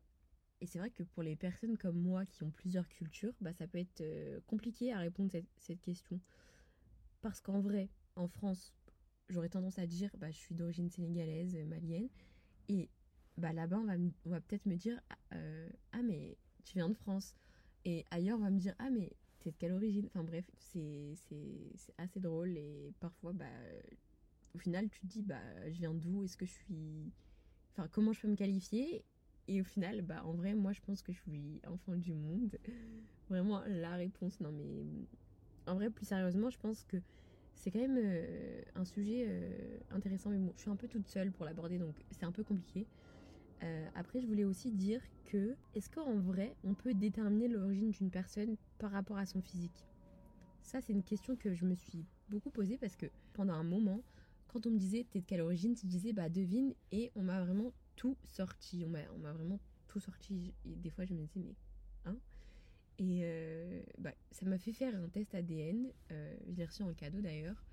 et 0.61 0.65
c'est 0.65 0.79
vrai 0.79 0.89
que 0.89 1.03
pour 1.03 1.23
les 1.23 1.35
personnes 1.35 1.77
comme 1.77 1.99
moi 1.99 2.25
qui 2.25 2.43
ont 2.43 2.51
plusieurs 2.51 2.87
cultures, 2.87 3.33
bah, 3.41 3.53
ça 3.53 3.67
peut 3.67 3.79
être 3.79 4.03
compliqué 4.47 4.91
à 4.91 4.99
répondre 4.99 5.35
à 5.35 5.39
cette, 5.57 5.81
question. 5.81 6.19
Parce 7.21 7.41
qu'en 7.41 7.59
vrai, 7.59 7.89
en 8.15 8.27
France, 8.27 8.73
j'aurais 9.29 9.49
tendance 9.49 9.79
à 9.79 9.85
dire 9.85 10.09
bah, 10.17 10.31
je 10.31 10.37
suis 10.37 10.55
d'origine 10.55 10.89
sénégalaise, 10.89 11.55
malienne. 11.67 12.09
Et 12.69 12.89
bah, 13.37 13.53
là-bas, 13.53 13.79
on 14.25 14.29
va, 14.29 14.41
peut-être 14.41 14.65
me 14.65 14.75
dire 14.75 14.99
Ah, 15.31 16.01
mais 16.03 16.37
tu 16.63 16.73
viens 16.73 16.89
de 16.89 16.95
France. 16.95 17.35
Et 17.85 18.05
ailleurs, 18.11 18.37
on 18.39 18.43
va 18.43 18.49
me 18.49 18.59
dire 18.59 18.75
Ah, 18.79 18.89
mais 18.89 19.11
t'es 19.39 19.51
de 19.51 19.57
quelle 19.57 19.73
origine? 19.73 20.07
Enfin 20.07 20.23
bref, 20.23 20.49
c'est 20.57 21.15
assez 21.97 22.19
drôle 22.19 22.57
et 22.57 22.93
parfois, 22.99 23.33
bah, 23.33 23.45
au 24.57 24.59
final, 24.59 24.89
tu 24.89 24.99
te 25.01 25.05
dis, 25.05 25.21
bah, 25.21 25.39
je 25.67 25.77
viens 25.77 25.93
d'où? 25.93 26.23
Est-ce 26.23 26.35
que 26.35 26.45
je 26.45 26.51
suis. 26.51 27.13
Enfin, 27.71 27.87
comment 27.91 28.11
je 28.11 28.21
peux 28.21 28.27
me 28.27 28.35
qualifier? 28.35 29.05
Et 29.47 29.61
au 29.61 29.63
final, 29.63 30.01
bah, 30.01 30.23
en 30.25 30.33
vrai, 30.33 30.55
moi, 30.55 30.73
je 30.73 30.81
pense 30.81 31.03
que 31.03 31.13
je 31.13 31.19
suis 31.21 31.61
enfant 31.67 31.95
du 31.95 32.13
monde. 32.13 32.57
Vraiment, 33.29 33.61
la 33.67 33.95
réponse. 33.95 34.39
Non, 34.39 34.51
mais. 34.51 34.83
En 35.67 35.75
vrai, 35.75 35.89
plus 35.89 36.05
sérieusement, 36.05 36.49
je 36.49 36.57
pense 36.57 36.83
que 36.85 36.97
c'est 37.53 37.71
quand 37.71 37.79
même 37.79 37.99
euh, 38.01 38.61
un 38.75 38.85
sujet 38.85 39.25
euh, 39.27 39.77
intéressant. 39.91 40.31
Mais 40.31 40.39
bon, 40.39 40.53
je 40.55 40.61
suis 40.61 40.71
un 40.71 40.75
peu 40.75 40.87
toute 40.87 41.07
seule 41.07 41.31
pour 41.31 41.45
l'aborder, 41.45 41.77
donc 41.77 41.95
c'est 42.11 42.23
un 42.23 42.31
peu 42.31 42.43
compliqué. 42.43 42.87
Euh, 43.63 43.87
après, 43.95 44.21
je 44.21 44.27
voulais 44.27 44.45
aussi 44.45 44.71
dire 44.71 45.01
que 45.25 45.55
est-ce 45.75 45.89
qu'en 45.89 46.15
vrai, 46.19 46.55
on 46.63 46.73
peut 46.73 46.93
déterminer 46.93 47.47
l'origine 47.47 47.91
d'une 47.91 48.09
personne 48.09 48.55
par 48.77 48.91
rapport 48.91 49.17
à 49.17 49.25
son 49.25 49.41
physique? 49.41 49.85
Ça, 50.61 50.81
c'est 50.81 50.93
une 50.93 51.03
question 51.03 51.35
que 51.35 51.53
je 51.53 51.65
me 51.65 51.75
suis 51.75 52.05
beaucoup 52.29 52.49
posée 52.49 52.77
parce 52.77 52.95
que 52.95 53.07
pendant 53.33 53.53
un 53.53 53.63
moment, 53.63 54.01
quand 54.57 54.69
on 54.69 54.71
me 54.71 54.79
disait 54.79 55.05
t'es 55.11 55.19
de 55.19 55.25
quelle 55.25 55.41
origine, 55.41 55.75
je 55.77 55.85
disais 55.85 56.13
bah 56.13 56.29
devine 56.29 56.73
et 56.91 57.11
on 57.15 57.21
m'a 57.21 57.43
vraiment 57.43 57.71
tout 57.95 58.17
sorti. 58.25 58.83
On 58.85 58.89
m'a 59.19 59.33
vraiment 59.33 59.59
tout 59.87 59.99
sorti. 59.99 60.51
Et 60.65 60.75
des 60.75 60.89
fois, 60.89 61.05
je 61.05 61.13
me 61.13 61.19
disais 61.19 61.39
mais 61.39 61.55
hein 62.05 62.17
Et 62.97 63.19
euh, 63.21 63.83
bah, 63.99 64.13
ça 64.31 64.47
m'a 64.47 64.57
fait 64.57 64.73
faire 64.73 64.95
un 64.95 65.09
test 65.09 65.35
ADN. 65.35 65.91
Euh, 66.11 66.35
je 66.49 66.55
l'ai 66.55 66.65
reçu 66.65 66.81
en 66.81 66.91
cadeau 66.93 67.21
d'ailleurs. 67.21 67.63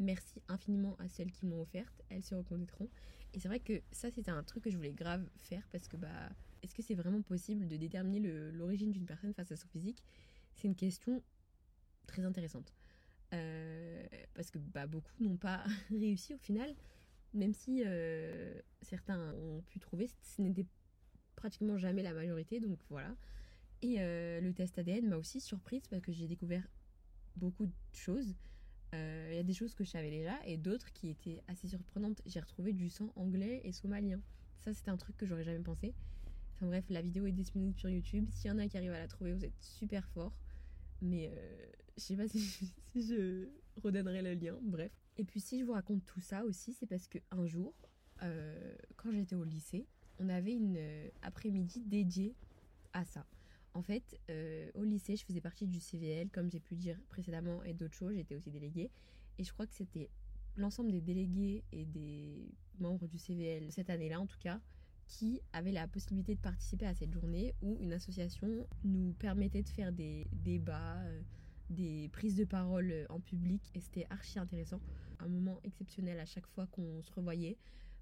Merci 0.00 0.42
infiniment 0.48 0.96
à 0.98 1.08
celles 1.08 1.30
qui 1.30 1.46
m'ont 1.46 1.60
offerte. 1.60 2.02
Elles 2.08 2.24
se 2.24 2.34
reconnaîtront. 2.34 2.88
Et 3.34 3.38
c'est 3.38 3.46
vrai 3.46 3.60
que 3.60 3.80
ça, 3.92 4.10
c'était 4.10 4.32
un 4.32 4.42
truc 4.42 4.64
que 4.64 4.70
je 4.70 4.76
voulais 4.76 4.92
grave 4.92 5.24
faire 5.36 5.62
parce 5.70 5.86
que, 5.86 5.96
bah, 5.96 6.08
est-ce 6.64 6.74
que 6.74 6.82
c'est 6.82 6.96
vraiment 6.96 7.22
possible 7.22 7.68
de 7.68 7.76
déterminer 7.76 8.18
l'origine 8.50 8.90
d'une 8.90 9.06
personne 9.06 9.32
face 9.32 9.52
à 9.52 9.56
son 9.56 9.68
physique? 9.68 10.02
C'est 10.56 10.66
une 10.66 10.74
question 10.74 11.22
très 12.08 12.24
intéressante. 12.24 12.74
Euh, 13.32 13.91
parce 14.34 14.50
que 14.50 14.58
bah, 14.58 14.86
beaucoup 14.86 15.12
n'ont 15.20 15.36
pas 15.36 15.64
réussi 15.90 16.34
au 16.34 16.38
final, 16.38 16.74
même 17.34 17.54
si 17.54 17.82
euh, 17.84 18.54
certains 18.82 19.34
ont 19.34 19.62
pu 19.62 19.78
trouver, 19.78 20.08
ce 20.22 20.42
n'était 20.42 20.66
pratiquement 21.36 21.78
jamais 21.78 22.02
la 22.02 22.12
majorité, 22.12 22.60
donc 22.60 22.78
voilà. 22.90 23.14
Et 23.82 23.96
euh, 23.98 24.40
le 24.40 24.52
test 24.52 24.78
ADN 24.78 25.08
m'a 25.08 25.16
aussi 25.16 25.40
surprise 25.40 25.82
parce 25.88 26.02
que 26.02 26.12
j'ai 26.12 26.28
découvert 26.28 26.66
beaucoup 27.36 27.66
de 27.66 27.72
choses. 27.92 28.34
Euh, 28.94 29.28
il 29.32 29.36
y 29.36 29.40
a 29.40 29.42
des 29.42 29.54
choses 29.54 29.74
que 29.74 29.84
je 29.84 29.90
savais 29.90 30.10
déjà 30.10 30.38
et 30.44 30.56
d'autres 30.56 30.92
qui 30.92 31.08
étaient 31.08 31.42
assez 31.48 31.66
surprenantes. 31.66 32.20
J'ai 32.26 32.40
retrouvé 32.40 32.72
du 32.72 32.90
sang 32.90 33.12
anglais 33.16 33.60
et 33.64 33.72
somalien. 33.72 34.20
Ça, 34.60 34.72
c'était 34.72 34.90
un 34.90 34.96
truc 34.96 35.16
que 35.16 35.26
j'aurais 35.26 35.42
jamais 35.44 35.62
pensé. 35.62 35.94
Enfin 36.54 36.66
bref, 36.66 36.84
la 36.90 37.02
vidéo 37.02 37.26
est 37.26 37.32
disponible 37.32 37.76
sur 37.76 37.88
YouTube. 37.88 38.26
S'il 38.30 38.50
y 38.50 38.54
en 38.54 38.58
a 38.58 38.68
qui 38.68 38.76
arrivent 38.76 38.92
à 38.92 38.98
la 38.98 39.08
trouver, 39.08 39.32
vous 39.32 39.44
êtes 39.44 39.60
super 39.60 40.06
fort. 40.10 40.32
Mais 41.02 41.28
euh, 41.28 41.66
je 41.98 42.02
sais 42.02 42.16
pas 42.16 42.28
si, 42.28 42.72
je 42.96 43.48
redonnerai 43.82 44.22
le 44.22 44.34
lien. 44.34 44.58
Bref. 44.62 44.92
Et 45.18 45.24
puis 45.24 45.40
si 45.40 45.58
je 45.60 45.64
vous 45.64 45.72
raconte 45.72 46.04
tout 46.06 46.20
ça 46.20 46.44
aussi, 46.44 46.72
c'est 46.72 46.86
parce 46.86 47.06
que 47.08 47.18
un 47.30 47.44
jour, 47.44 47.74
euh, 48.22 48.74
quand 48.96 49.12
j'étais 49.12 49.34
au 49.34 49.44
lycée, 49.44 49.86
on 50.18 50.28
avait 50.28 50.54
une 50.54 50.78
après-midi 51.22 51.82
dédiée 51.84 52.34
à 52.92 53.04
ça. 53.04 53.26
En 53.74 53.82
fait, 53.82 54.18
euh, 54.30 54.70
au 54.74 54.84
lycée, 54.84 55.16
je 55.16 55.24
faisais 55.24 55.40
partie 55.40 55.66
du 55.66 55.80
CVL, 55.80 56.28
comme 56.30 56.50
j'ai 56.50 56.60
pu 56.60 56.76
dire 56.76 56.98
précédemment, 57.08 57.62
et 57.62 57.72
d'autres 57.72 57.94
choses. 57.94 58.14
J'étais 58.14 58.36
aussi 58.36 58.50
déléguée. 58.50 58.90
Et 59.38 59.44
je 59.44 59.52
crois 59.52 59.66
que 59.66 59.74
c'était 59.74 60.10
l'ensemble 60.56 60.92
des 60.92 61.00
délégués 61.00 61.64
et 61.72 61.86
des 61.86 62.50
membres 62.78 63.06
du 63.08 63.18
CVL, 63.18 63.72
cette 63.72 63.88
année-là 63.88 64.20
en 64.20 64.26
tout 64.26 64.38
cas, 64.38 64.60
qui 65.06 65.40
avaient 65.52 65.72
la 65.72 65.86
possibilité 65.88 66.34
de 66.34 66.40
participer 66.40 66.86
à 66.86 66.94
cette 66.94 67.12
journée 67.12 67.54
où 67.62 67.76
une 67.80 67.92
association 67.92 68.66
nous 68.84 69.12
permettait 69.14 69.62
de 69.62 69.68
faire 69.68 69.92
des 69.92 70.26
débats, 70.32 70.98
euh, 71.02 71.20
des 71.70 72.08
prises 72.12 72.36
de 72.36 72.44
parole 72.44 73.06
en 73.08 73.20
public. 73.20 73.70
Et 73.74 73.80
c'était 73.80 74.06
archi 74.10 74.38
intéressant. 74.38 74.80
Un 75.18 75.28
moment 75.28 75.60
exceptionnel 75.64 76.18
à 76.18 76.26
chaque 76.26 76.46
fois 76.46 76.66
qu'on 76.66 77.02
se 77.02 77.12
revoyait 77.12 77.58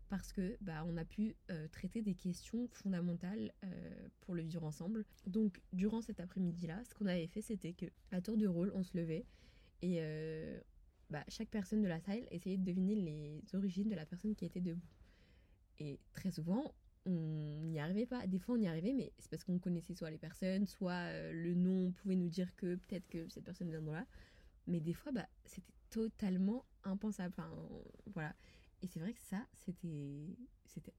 parce 0.08 0.32
que 0.32 0.56
bah, 0.60 0.84
on 0.88 0.96
a 0.96 1.04
pu 1.04 1.36
euh, 1.50 1.68
traiter 1.68 2.02
des 2.02 2.14
questions 2.14 2.66
fondamentales 2.72 3.52
euh, 3.64 4.08
pour 4.20 4.34
le 4.34 4.42
vivre 4.42 4.64
ensemble. 4.64 5.04
Donc 5.26 5.60
durant 5.72 6.02
cet 6.02 6.20
après-midi-là, 6.20 6.82
ce 6.84 6.94
qu'on 6.94 7.06
avait 7.06 7.28
fait, 7.28 7.42
c'était 7.42 7.72
que 7.72 7.86
à 8.10 8.20
tour 8.20 8.36
de 8.36 8.46
rôle, 8.46 8.72
on 8.74 8.82
se 8.82 8.96
levait 8.96 9.24
et 9.82 10.02
bah, 11.08 11.24
chaque 11.28 11.48
personne 11.48 11.80
de 11.80 11.88
la 11.88 12.00
salle 12.00 12.26
essayait 12.30 12.56
de 12.56 12.64
deviner 12.64 12.94
les 12.94 13.42
origines 13.54 13.88
de 13.88 13.94
la 13.94 14.04
personne 14.04 14.34
qui 14.34 14.44
était 14.44 14.60
debout. 14.60 14.86
Et 15.78 15.98
très 16.12 16.30
souvent, 16.30 16.74
on 17.10 17.66
n'y 17.66 17.78
arrivait 17.80 18.06
pas. 18.06 18.26
Des 18.26 18.38
fois, 18.38 18.56
on 18.56 18.60
y 18.60 18.66
arrivait, 18.66 18.92
mais 18.92 19.12
c'est 19.18 19.30
parce 19.30 19.44
qu'on 19.44 19.58
connaissait 19.58 19.94
soit 19.94 20.10
les 20.10 20.18
personnes, 20.18 20.66
soit 20.66 21.32
le 21.32 21.54
nom 21.54 21.92
pouvait 21.92 22.16
nous 22.16 22.28
dire 22.28 22.54
que 22.56 22.76
peut-être 22.76 23.08
que 23.08 23.28
cette 23.28 23.44
personne 23.44 23.70
vient 23.70 23.82
de 23.82 23.90
là. 23.90 24.06
Mais 24.66 24.80
des 24.80 24.94
fois, 24.94 25.12
bah, 25.12 25.28
c'était 25.44 25.72
totalement 25.90 26.64
impensable. 26.84 27.34
Voilà. 28.14 28.34
Et 28.82 28.86
c'est 28.86 29.00
vrai 29.00 29.12
que 29.12 29.20
ça, 29.20 29.46
c'était, 29.56 30.36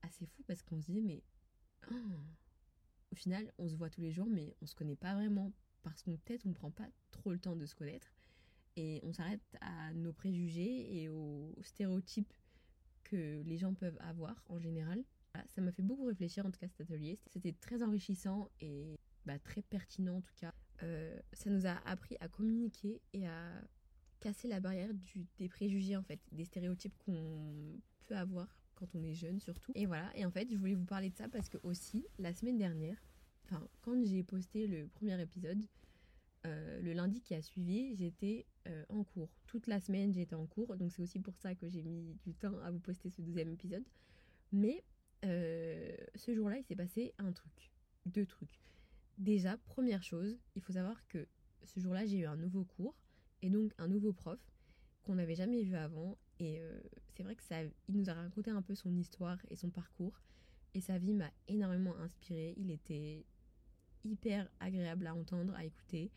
assez 0.02 0.26
fou 0.26 0.42
parce 0.46 0.62
qu'on 0.62 0.80
se 0.80 0.86
disait, 0.86 1.02
mais 1.02 1.22
oh, 1.90 1.94
au 3.10 3.14
final, 3.14 3.52
on 3.58 3.68
se 3.68 3.76
voit 3.76 3.90
tous 3.90 4.00
les 4.00 4.12
jours, 4.12 4.28
mais 4.28 4.54
on 4.62 4.66
se 4.66 4.74
connaît 4.74 4.96
pas 4.96 5.14
vraiment 5.14 5.52
parce 5.82 6.02
qu'on 6.02 6.16
peut-être 6.16 6.46
on 6.46 6.52
prend 6.52 6.70
pas 6.70 6.88
trop 7.10 7.32
le 7.32 7.40
temps 7.40 7.56
de 7.56 7.66
se 7.66 7.74
connaître 7.74 8.14
et 8.76 9.00
on 9.02 9.12
s'arrête 9.12 9.42
à 9.60 9.92
nos 9.94 10.12
préjugés 10.12 11.02
et 11.02 11.08
aux 11.08 11.54
stéréotypes 11.62 12.32
que 13.04 13.42
les 13.42 13.58
gens 13.58 13.74
peuvent 13.74 13.98
avoir 14.00 14.42
en 14.48 14.58
général. 14.58 15.04
Ça 15.48 15.60
m'a 15.60 15.72
fait 15.72 15.82
beaucoup 15.82 16.04
réfléchir 16.04 16.46
en 16.46 16.50
tout 16.50 16.58
cas 16.60 16.68
cet 16.68 16.80
atelier. 16.82 17.18
C'était 17.26 17.52
très 17.52 17.82
enrichissant 17.82 18.50
et 18.60 18.96
bah, 19.26 19.38
très 19.38 19.62
pertinent 19.62 20.16
en 20.16 20.20
tout 20.20 20.34
cas. 20.36 20.54
Euh, 20.82 21.18
ça 21.32 21.50
nous 21.50 21.66
a 21.66 21.76
appris 21.86 22.16
à 22.20 22.28
communiquer 22.28 23.00
et 23.12 23.26
à 23.28 23.62
casser 24.20 24.48
la 24.48 24.60
barrière 24.60 24.90
des 25.38 25.48
préjugés 25.48 25.96
en 25.96 26.02
fait, 26.02 26.20
des 26.32 26.44
stéréotypes 26.44 26.96
qu'on 26.98 27.80
peut 28.06 28.16
avoir 28.16 28.48
quand 28.74 28.94
on 28.94 29.02
est 29.02 29.14
jeune 29.14 29.40
surtout. 29.40 29.72
Et 29.74 29.86
voilà, 29.86 30.16
et 30.16 30.24
en 30.24 30.30
fait 30.30 30.50
je 30.50 30.56
voulais 30.56 30.74
vous 30.74 30.84
parler 30.84 31.10
de 31.10 31.16
ça 31.16 31.28
parce 31.28 31.48
que 31.48 31.58
aussi 31.62 32.06
la 32.18 32.32
semaine 32.32 32.58
dernière, 32.58 32.96
enfin 33.44 33.66
quand 33.80 34.04
j'ai 34.04 34.22
posté 34.22 34.66
le 34.66 34.88
premier 34.88 35.20
épisode, 35.20 35.64
euh, 36.44 36.80
le 36.80 36.92
lundi 36.92 37.20
qui 37.20 37.34
a 37.34 37.42
suivi, 37.42 37.94
j'étais 37.94 38.46
euh, 38.66 38.84
en 38.88 39.04
cours. 39.04 39.30
Toute 39.46 39.68
la 39.68 39.80
semaine 39.80 40.12
j'étais 40.12 40.34
en 40.34 40.46
cours, 40.46 40.76
donc 40.76 40.90
c'est 40.90 41.02
aussi 41.02 41.20
pour 41.20 41.36
ça 41.36 41.54
que 41.54 41.68
j'ai 41.68 41.82
mis 41.82 42.16
du 42.24 42.34
temps 42.34 42.58
à 42.64 42.70
vous 42.70 42.80
poster 42.80 43.10
ce 43.10 43.22
deuxième 43.22 43.50
épisode. 43.50 43.84
Mais 44.50 44.82
euh, 45.24 45.94
ce 46.14 46.34
jour-là 46.34 46.58
il 46.58 46.64
s'est 46.64 46.76
passé 46.76 47.14
un 47.18 47.32
truc, 47.32 47.70
deux 48.06 48.26
trucs. 48.26 48.60
Déjà, 49.18 49.56
première 49.56 50.02
chose, 50.02 50.38
il 50.56 50.62
faut 50.62 50.72
savoir 50.72 51.06
que 51.08 51.26
ce 51.64 51.80
jour-là 51.80 52.06
j'ai 52.06 52.18
eu 52.18 52.26
un 52.26 52.36
nouveau 52.36 52.64
cours 52.64 52.96
et 53.42 53.50
donc 53.50 53.72
un 53.78 53.88
nouveau 53.88 54.12
prof 54.12 54.40
qu'on 55.02 55.14
n'avait 55.16 55.34
jamais 55.34 55.62
vu 55.62 55.76
avant. 55.76 56.16
Et 56.38 56.60
euh, 56.60 56.80
c'est 57.14 57.22
vrai 57.22 57.36
que 57.36 57.42
ça, 57.42 57.62
il 57.62 57.96
nous 57.96 58.08
a 58.08 58.14
raconté 58.14 58.50
un 58.50 58.62
peu 58.62 58.74
son 58.74 58.96
histoire 58.96 59.38
et 59.50 59.56
son 59.56 59.70
parcours. 59.70 60.20
Et 60.74 60.80
sa 60.80 60.98
vie 60.98 61.12
m'a 61.12 61.30
énormément 61.48 61.96
inspirée. 61.98 62.54
Il 62.56 62.70
était 62.70 63.24
hyper 64.04 64.48
agréable 64.60 65.06
à 65.06 65.14
entendre, 65.14 65.54
à 65.54 65.64
écouter. 65.64 66.10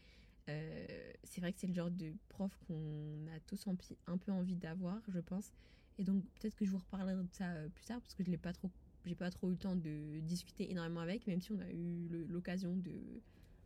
Euh, 0.47 0.85
c'est 1.24 1.41
vrai 1.41 1.51
que 1.51 1.59
c'est 1.59 1.67
le 1.67 1.74
genre 1.74 1.91
de 1.91 2.13
prof 2.29 2.55
qu'on 2.67 3.27
a 3.35 3.39
tous 3.41 3.65
un 4.07 4.17
peu 4.17 4.31
envie 4.31 4.55
d'avoir, 4.55 5.01
je 5.07 5.19
pense. 5.19 5.51
Et 5.97 6.03
donc 6.03 6.24
peut-être 6.35 6.55
que 6.55 6.65
je 6.65 6.71
vous 6.71 6.77
reparlerai 6.77 7.15
de 7.15 7.33
ça 7.33 7.51
plus 7.74 7.85
tard 7.85 8.01
parce 8.01 8.13
que 8.13 8.24
je 8.24 8.29
l'ai 8.29 8.38
pas 8.38 8.53
trop, 8.53 8.69
j'ai 9.05 9.15
pas 9.15 9.29
trop 9.29 9.47
eu 9.47 9.51
le 9.51 9.57
temps 9.57 9.75
de 9.75 10.19
discuter 10.19 10.71
énormément 10.71 11.01
avec, 11.01 11.27
même 11.27 11.41
si 11.41 11.51
on 11.51 11.59
a 11.59 11.69
eu 11.69 12.07
l'occasion 12.29 12.75
de 12.75 12.91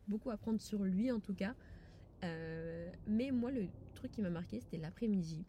beaucoup 0.08 0.30
apprendre 0.30 0.62
sur 0.62 0.84
lui 0.84 1.12
en 1.12 1.20
tout 1.20 1.34
cas. 1.34 1.56
Euh, 2.24 2.92
mais 3.08 3.32
moi, 3.32 3.52
le 3.52 3.68
truc 3.96 4.12
qui 4.12 4.22
m'a 4.22 4.30
marqué, 4.30 4.60
c'était 4.60 4.78
l'après-midi. 4.78 5.46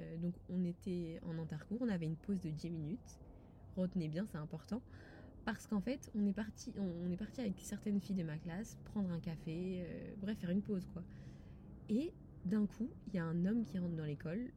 Euh, 0.00 0.16
donc, 0.18 0.34
on 0.50 0.64
était 0.64 1.20
en 1.24 1.38
intercours, 1.38 1.78
on 1.80 1.88
avait 1.88 2.06
une 2.06 2.16
pause 2.16 2.40
de 2.40 2.50
10 2.50 2.70
minutes. 2.70 3.20
Retenez 3.76 4.08
bien, 4.08 4.26
c'est 4.26 4.38
important. 4.38 4.82
Parce 5.44 5.66
qu'en 5.66 5.80
fait, 5.80 6.10
on 6.14 6.26
est 6.26 6.32
parti, 6.32 6.72
on, 6.78 7.10
est 7.10 7.16
parti 7.16 7.40
avec 7.40 7.54
certaines 7.60 8.00
filles 8.00 8.16
de 8.16 8.22
ma 8.22 8.38
classe 8.38 8.78
prendre 8.84 9.10
un 9.10 9.20
café, 9.20 9.84
euh, 9.86 10.14
bref, 10.18 10.38
faire 10.38 10.50
une 10.50 10.62
pause 10.62 10.88
quoi. 10.92 11.02
Et 11.90 12.14
d'un 12.46 12.64
coup, 12.66 12.88
il 13.08 13.14
y 13.14 13.18
a 13.18 13.24
un 13.24 13.44
homme 13.44 13.64
qui 13.64 13.78
rentre 13.78 13.94
dans 13.94 14.04
l'école. 14.04 14.52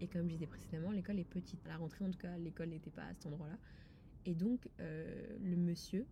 Et 0.00 0.08
comme 0.08 0.28
je 0.28 0.34
disais 0.34 0.46
précédemment, 0.46 0.90
l'école 0.90 1.18
est 1.18 1.24
petite. 1.24 1.64
À 1.66 1.70
la 1.70 1.76
rentrée, 1.76 2.04
en 2.04 2.10
tout 2.10 2.18
cas, 2.18 2.36
l'école 2.38 2.70
n'était 2.70 2.90
pas 2.90 3.04
à 3.04 3.14
cet 3.14 3.26
endroit-là. 3.26 3.58
Et 4.26 4.34
donc, 4.34 4.68
euh, 4.80 5.38
le 5.42 5.56
monsieur 5.56 6.06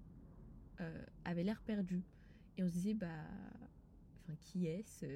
euh, 0.80 1.02
avait 1.25 1.45
l'air 1.45 1.61
perdu. 1.62 2.02
Et 2.57 2.62
on 2.62 2.68
se 2.68 2.73
disait, 2.73 2.95
bah, 2.95 3.07
enfin, 4.23 4.37
qui 4.42 4.66
est-ce 4.66 5.07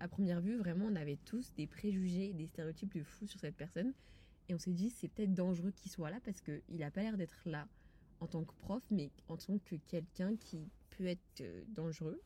À 0.00 0.08
première 0.08 0.40
vue, 0.40 0.56
vraiment, 0.56 0.86
on 0.86 0.96
avait 0.96 1.18
tous 1.24 1.52
des 1.54 1.66
préjugés, 1.66 2.32
des 2.32 2.46
stéréotypes 2.46 2.94
de 2.94 3.02
fou 3.02 3.26
sur 3.26 3.38
cette 3.40 3.56
personne. 3.56 3.92
Et 4.48 4.54
on 4.54 4.58
s'est 4.58 4.72
dit, 4.72 4.90
c'est 4.90 5.08
peut-être 5.08 5.34
dangereux 5.34 5.70
qu'il 5.72 5.90
soit 5.90 6.10
là 6.10 6.20
parce 6.24 6.40
qu'il 6.40 6.62
n'a 6.70 6.90
pas 6.90 7.02
l'air 7.02 7.16
d'être 7.16 7.38
là 7.44 7.68
en 8.20 8.26
tant 8.26 8.44
que 8.44 8.52
prof, 8.54 8.82
mais 8.90 9.10
en 9.28 9.36
tant 9.36 9.58
que 9.58 9.76
quelqu'un 9.86 10.36
qui 10.36 10.68
peut 10.90 11.06
être 11.06 11.40
euh, 11.40 11.62
dangereux. 11.68 12.20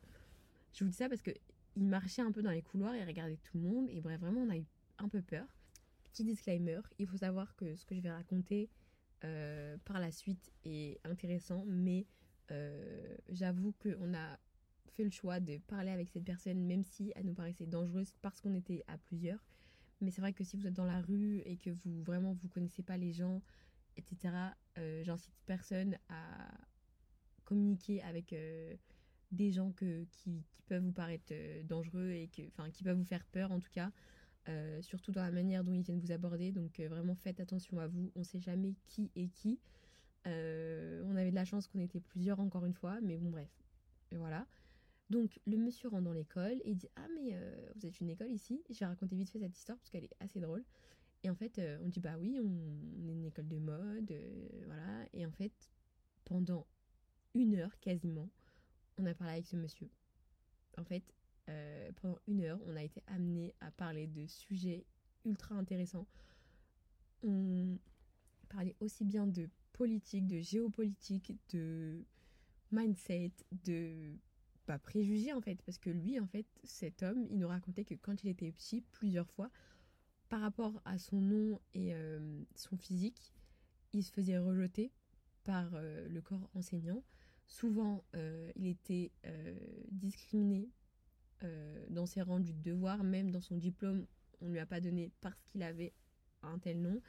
Je 0.73 0.83
vous 0.83 0.89
dis 0.89 0.95
ça 0.95 1.09
parce 1.09 1.21
qu'il 1.21 1.85
marchait 1.85 2.21
un 2.21 2.31
peu 2.31 2.41
dans 2.41 2.51
les 2.51 2.61
couloirs, 2.61 2.95
il 2.95 3.05
regardait 3.05 3.37
tout 3.37 3.57
le 3.57 3.63
monde, 3.63 3.89
et 3.89 4.01
bref, 4.01 4.19
vraiment, 4.19 4.41
on 4.41 4.49
a 4.49 4.57
eu 4.57 4.65
un 4.97 5.07
peu 5.07 5.21
peur. 5.21 5.45
Petit 6.13 6.25
disclaimer, 6.25 6.79
il 6.99 7.07
faut 7.07 7.17
savoir 7.17 7.55
que 7.55 7.75
ce 7.75 7.87
que 7.87 7.95
je 7.95 7.99
vais 8.01 8.11
raconter 8.11 8.69
euh, 9.23 9.77
par 9.83 9.99
la 9.99 10.11
suite 10.11 10.51
est 10.63 10.99
intéressant, 11.05 11.65
mais 11.65 12.05
euh, 12.51 13.17
j'avoue 13.29 13.73
qu'on 13.81 14.13
a 14.13 14.37
fait 14.91 15.05
le 15.05 15.09
choix 15.09 15.39
de 15.39 15.57
parler 15.57 15.89
avec 15.89 16.11
cette 16.11 16.23
personne, 16.23 16.67
même 16.67 16.83
si 16.83 17.11
elle 17.15 17.25
nous 17.25 17.33
paraissait 17.33 17.65
dangereuse 17.65 18.13
parce 18.21 18.41
qu'on 18.41 18.53
était 18.53 18.83
à 18.85 18.99
plusieurs. 18.99 19.43
Mais 20.01 20.11
c'est 20.11 20.21
vrai 20.21 20.33
que 20.33 20.43
si 20.43 20.55
vous 20.55 20.67
êtes 20.67 20.75
dans 20.75 20.85
la 20.85 21.01
rue 21.01 21.39
et 21.45 21.57
que 21.57 21.71
vous 21.71 22.03
vraiment 22.03 22.33
vous 22.33 22.47
connaissez 22.47 22.83
pas 22.83 22.97
les 22.97 23.11
gens, 23.11 23.41
etc., 23.97 24.35
euh, 24.77 25.03
j'incite 25.03 25.33
personne 25.47 25.97
à 26.09 26.51
communiquer 27.43 28.03
avec 28.03 28.35
des 29.31 29.51
gens 29.51 29.71
que, 29.71 30.03
qui, 30.11 30.43
peuvent 30.67 30.83
vous 30.83 30.93
paraître 30.93 31.33
dangereux 31.63 32.11
et 32.11 32.27
que, 32.27 32.43
enfin, 32.49 32.69
qui 32.69 32.83
peuvent 32.83 32.99
vous 32.99 33.03
faire 33.03 33.25
peur 33.25 33.51
en 33.51 33.59
tout 33.59 33.71
cas. 33.71 33.91
Surtout 34.81 35.11
dans 35.11 35.21
la 35.21 35.31
manière 35.31 35.63
dont 35.63 35.73
ils 35.73 35.81
viennent 35.81 35.99
vous 35.99 36.11
aborder. 36.11 36.51
Donc 36.51 36.79
vraiment 36.79 37.15
faites 37.15 37.39
attention 37.39 37.79
à 37.79 37.87
vous. 37.87 38.11
On 38.15 38.19
ne 38.19 38.23
sait 38.25 38.39
jamais 38.39 38.75
qui 38.85 39.11
est 39.15 39.29
qui. 39.29 39.59
on 40.25 41.15
avait 41.15 41.31
de 41.31 41.35
la 41.35 41.45
chance 41.45 41.67
qu'on 41.67 41.79
était 41.79 41.99
plusieurs 41.99 42.39
encore 42.39 42.65
une 42.65 42.73
fois, 42.73 42.99
mais 43.01 43.17
bon 43.17 43.29
bref. 43.29 43.49
Et 44.11 44.17
voilà. 44.17 44.45
Donc 45.09 45.39
le 45.45 45.57
monsieur 45.57 45.89
rentre 45.89 46.03
dans 46.03 46.13
l'école 46.13 46.61
et 46.63 46.75
dit 46.75 46.89
Ah 46.95 47.07
mais 47.15 47.37
vous 47.75 47.85
êtes 47.85 47.99
une 47.99 48.09
école 48.09 48.31
ici 48.31 48.61
Je 48.69 48.79
vais 48.79 48.85
raconter 48.85 49.15
vite 49.15 49.29
fait 49.29 49.39
cette 49.39 49.57
histoire 49.57 49.77
parce 49.77 49.89
qu'elle 49.89 50.05
est 50.05 50.15
assez 50.19 50.39
drôle. 50.39 50.63
Et 51.23 51.29
en 51.29 51.35
fait, 51.35 51.57
euh, 51.57 51.77
on 51.81 51.87
dit 51.87 51.99
bah 51.99 52.15
oui, 52.19 52.37
on, 52.39 53.07
est 53.07 53.13
une 53.13 53.25
école 53.25 53.47
de 53.47 53.57
mode, 53.57 54.11
euh, 54.11 54.49
voilà. 54.65 55.05
Et 55.13 55.25
en 55.25 55.31
fait, 55.31 55.53
pendant 56.25 56.67
une 57.33 57.55
heure 57.55 57.79
quasiment, 57.79 58.29
on 58.97 59.05
a 59.05 59.13
parlé 59.13 59.33
avec 59.33 59.47
ce 59.47 59.55
monsieur. 59.55 59.89
En 60.77 60.83
fait, 60.83 61.03
euh, 61.49 61.91
pendant 62.01 62.17
une 62.27 62.41
heure, 62.41 62.59
on 62.67 62.75
a 62.75 62.83
été 62.83 63.03
amené 63.07 63.53
à 63.59 63.71
parler 63.71 64.07
de 64.07 64.25
sujets 64.27 64.85
ultra 65.25 65.55
intéressants. 65.55 66.07
On 67.23 67.77
parlait 68.49 68.75
aussi 68.79 69.03
bien 69.03 69.27
de 69.27 69.49
politique, 69.73 70.27
de 70.27 70.39
géopolitique, 70.39 71.35
de 71.51 72.05
mindset, 72.71 73.31
de 73.65 74.15
pas 74.65 74.79
préjugés 74.79 75.33
en 75.33 75.41
fait. 75.41 75.61
Parce 75.63 75.77
que 75.77 75.89
lui, 75.89 76.19
en 76.19 76.27
fait, 76.27 76.45
cet 76.63 77.03
homme, 77.03 77.27
il 77.29 77.39
nous 77.39 77.47
racontait 77.47 77.83
que 77.83 77.95
quand 77.95 78.23
il 78.23 78.29
était 78.29 78.51
petit, 78.51 78.81
plusieurs 78.81 79.29
fois, 79.29 79.49
par 80.29 80.41
rapport 80.41 80.81
à 80.85 80.97
son 80.97 81.19
nom 81.19 81.59
et 81.73 81.93
euh, 81.93 82.41
son 82.55 82.77
physique, 82.77 83.33
il 83.91 84.03
se 84.03 84.11
faisait 84.11 84.37
rejeter 84.37 84.91
par 85.43 85.69
euh, 85.73 86.07
le 86.07 86.21
corps 86.21 86.49
enseignant. 86.53 87.03
Souvent, 87.45 88.03
il 88.55 88.67
était 88.67 89.11
discriminé 89.91 90.69
dans 91.89 92.05
ses 92.05 92.21
rangs 92.21 92.39
du 92.39 92.53
devoir, 92.53 93.03
même 93.03 93.31
dans 93.31 93.41
son 93.41 93.57
diplôme, 93.57 94.05
on 94.41 94.47
ne 94.47 94.51
lui 94.51 94.59
a 94.59 94.65
pas 94.65 94.81
donné 94.81 95.11
parce 95.21 95.41
qu'il 95.45 95.63
avait 95.63 95.93
un 96.41 96.59
tel 96.59 96.81
nom. 96.81 97.01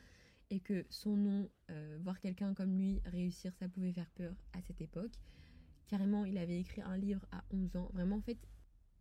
Et 0.51 0.61
que 0.61 0.85
son 0.91 1.17
nom, 1.17 1.51
voir 2.01 2.21
quelqu'un 2.21 2.55
comme 2.55 2.77
lui 2.77 3.01
réussir, 3.07 3.55
ça 3.55 3.69
pouvait 3.69 3.93
faire 3.93 4.11
peur 4.11 4.35
à 4.53 4.61
cette 4.61 4.81
époque. 4.81 5.13
Carrément, 5.87 6.25
il 6.25 6.39
avait 6.39 6.61
écrit 6.61 6.83
un 6.83 6.97
livre 6.97 7.25
à 7.33 7.45
11 7.51 7.77
ans. 7.77 7.91
Vraiment, 7.95 8.17
en 8.17 8.21
fait, 8.21 8.39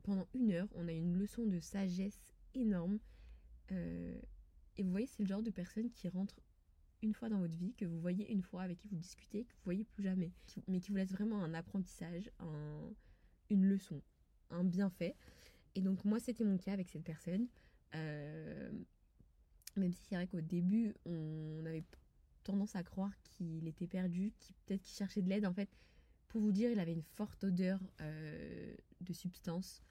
pendant 0.04 0.28
une 0.34 0.52
heure, 0.52 0.68
on 0.76 0.88
a 0.88 0.92
une 0.92 1.18
leçon 1.18 1.46
de 1.46 1.60
sagesse 1.60 2.22
énorme 2.54 3.00
euh, 3.72 4.20
et 4.78 4.84
vous 4.84 4.92
voyez, 4.92 5.08
c'est 5.08 5.24
le 5.24 5.28
genre 5.28 5.44
de 5.44 5.52
personne 5.52 5.90
qui 5.92 6.08
rentre 6.10 6.40
une 7.02 7.14
fois 7.14 7.30
dans 7.30 7.40
votre 7.40 7.56
vie, 7.56 7.74
que 7.74 7.86
vous 7.86 8.00
voyez 8.00 8.32
une 8.32 8.42
fois, 8.42 8.64
avec 8.64 8.78
qui 8.80 8.88
vous 8.88 8.96
discutez, 8.96 9.44
que 9.44 9.54
vous 9.54 9.64
voyez 9.66 9.84
plus 9.84 10.04
jamais, 10.04 10.32
mais 10.68 10.80
qui 10.80 10.92
vous 10.92 10.98
laisse 10.98 11.12
vraiment 11.12 11.44
un 11.44 11.54
apprentissage, 11.54 12.32
une 13.50 13.66
leçon, 13.66 14.02
un 14.50 14.64
bienfait. 14.64 15.16
Et 15.76 15.82
donc 15.82 16.04
moi, 16.06 16.20
c'était 16.20 16.44
mon 16.44 16.58
cas 16.58 16.74
avec 16.74 16.90
cette 16.90 17.04
personne. 17.04 17.48
Euh, 17.96 18.72
même 19.76 19.92
si 19.92 20.02
c'est 20.08 20.16
vrai 20.16 20.28
qu'au 20.28 20.42
début, 20.42 20.94
on 21.06 21.66
avait 21.66 21.84
tendance 22.44 22.76
à 22.76 22.84
croire 22.84 23.12
qu'il 23.24 23.68
était 23.68 23.88
perdu, 23.88 24.34
qu'il 24.40 24.56
peut-être 24.66 24.82
qu'il 24.82 24.96
cherchait 24.96 25.22
de 25.22 25.30
l'aide. 25.30 25.46
En 25.46 25.54
fait, 25.54 25.70
pour 26.28 26.42
vous 26.42 26.52
dire, 26.52 26.70
il 26.70 26.80
avait 26.80 26.94
une 26.94 27.04
forte 27.04 27.44
odeur 27.44 27.80
euh, 28.02 28.76
de 29.02 29.14
substance 29.14 29.82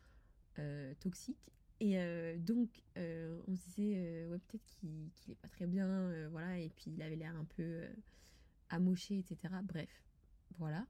toxique 1.01 1.53
et 1.83 1.99
euh, 1.99 2.39
donc, 2.39 2.81
euh, 2.97 3.41
on 3.49 3.57
se 3.57 3.61
disait, 3.63 3.95
euh, 3.97 4.29
ouais, 4.29 4.39
peut-être 4.39 4.65
qu'il 4.67 5.11
est 5.29 5.35
pas 5.35 5.49
très 5.49 5.67
bien, 5.67 6.29
voilà, 6.29 6.57
et 6.57 6.69
puis 6.69 6.93
il 6.93 7.03
avait 7.03 7.17
l'air 7.17 7.35
un 7.35 7.45
peu 7.45 7.81
amoché, 8.69 9.19
etc. 9.19 9.53
Bref, 9.65 9.91
voilà. 10.59 10.87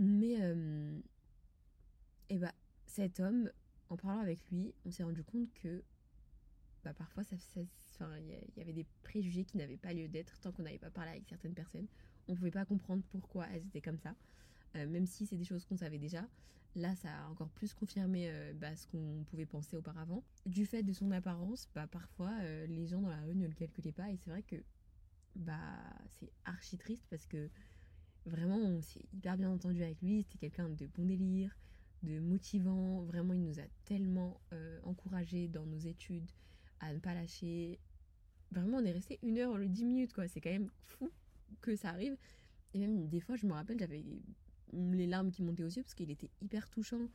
Mais, 0.00 0.34
et 2.28 2.38
bah, 2.38 2.52
cet 2.86 3.20
homme, 3.20 3.50
en 3.88 3.96
parlant 3.96 4.20
avec 4.20 4.38
lui, 4.50 4.74
on 4.84 4.90
s'est 4.90 5.02
rendu 5.02 5.22
compte 5.24 5.52
que 5.54 5.82
bah, 6.84 6.92
parfois, 6.94 7.24
ça, 7.24 7.36
il 8.20 8.56
y 8.56 8.60
avait 8.60 8.72
des 8.72 8.86
préjugés 9.02 9.44
qui 9.44 9.56
n'avaient 9.56 9.76
pas 9.76 9.92
lieu 9.92 10.08
d'être 10.08 10.38
tant 10.40 10.52
qu'on 10.52 10.62
n'avait 10.62 10.78
pas 10.78 10.90
parlé 10.90 11.10
avec 11.10 11.24
certaines 11.28 11.54
personnes. 11.54 11.86
On 12.28 12.32
ne 12.32 12.36
pouvait 12.36 12.50
pas 12.50 12.64
comprendre 12.64 13.02
pourquoi 13.10 13.46
elles 13.52 13.66
étaient 13.66 13.80
comme 13.80 13.98
ça, 13.98 14.14
même 14.74 15.06
si 15.06 15.26
c'est 15.26 15.36
des 15.36 15.44
choses 15.44 15.64
qu'on 15.64 15.78
savait 15.78 15.98
déjà. 15.98 16.28
Là, 16.76 16.94
ça 16.94 17.08
a 17.10 17.28
encore 17.28 17.48
plus 17.50 17.74
confirmé 17.74 18.28
euh, 18.30 18.52
bah, 18.54 18.76
ce 18.76 18.86
qu'on 18.86 19.24
pouvait 19.30 19.46
penser 19.46 19.76
auparavant. 19.76 20.22
Du 20.46 20.66
fait 20.66 20.82
de 20.82 20.92
son 20.92 21.10
apparence, 21.10 21.68
bah, 21.74 21.86
parfois 21.86 22.30
euh, 22.42 22.66
les 22.66 22.86
gens 22.86 23.00
dans 23.00 23.08
la 23.08 23.20
rue 23.22 23.34
ne 23.34 23.46
le 23.46 23.54
calculaient 23.54 23.92
pas 23.92 24.10
et 24.10 24.16
c'est 24.16 24.30
vrai 24.30 24.42
que 24.42 24.56
bah, 25.34 25.58
c'est 26.08 26.30
archi 26.44 26.76
triste 26.76 27.04
parce 27.10 27.26
que 27.26 27.48
vraiment 28.26 28.58
on 28.58 28.80
s'est 28.80 29.04
hyper 29.12 29.36
bien 29.36 29.50
entendu 29.50 29.82
avec 29.82 30.00
lui. 30.02 30.22
C'était 30.22 30.38
quelqu'un 30.38 30.68
de 30.68 30.86
bon 30.86 31.04
délire, 31.06 31.56
de 32.02 32.18
motivant. 32.18 33.02
Vraiment, 33.02 33.34
il 33.34 33.42
nous 33.42 33.60
a 33.60 33.66
tellement 33.84 34.40
euh, 34.52 34.78
encouragés 34.84 35.48
dans 35.48 35.66
nos 35.66 35.78
études 35.78 36.30
à 36.80 36.92
ne 36.92 36.98
pas 36.98 37.14
lâcher. 37.14 37.78
Vraiment, 38.52 38.78
on 38.78 38.84
est 38.84 38.92
resté 38.92 39.18
une 39.22 39.38
heure, 39.38 39.58
dix 39.58 39.84
minutes 39.84 40.12
quoi. 40.12 40.28
C'est 40.28 40.40
quand 40.40 40.50
même 40.50 40.70
fou 40.84 41.10
que 41.60 41.76
ça 41.76 41.90
arrive. 41.90 42.16
Et 42.74 42.78
même 42.78 43.08
des 43.08 43.20
fois, 43.20 43.36
je 43.36 43.46
me 43.46 43.52
rappelle, 43.52 43.78
j'avais 43.78 44.04
les 44.72 45.06
larmes 45.06 45.30
qui 45.30 45.42
montaient 45.42 45.64
aux 45.64 45.70
yeux 45.70 45.82
parce 45.82 45.94
qu'il 45.94 46.10
était 46.10 46.30
hyper 46.40 46.68
touchant. 46.68 47.08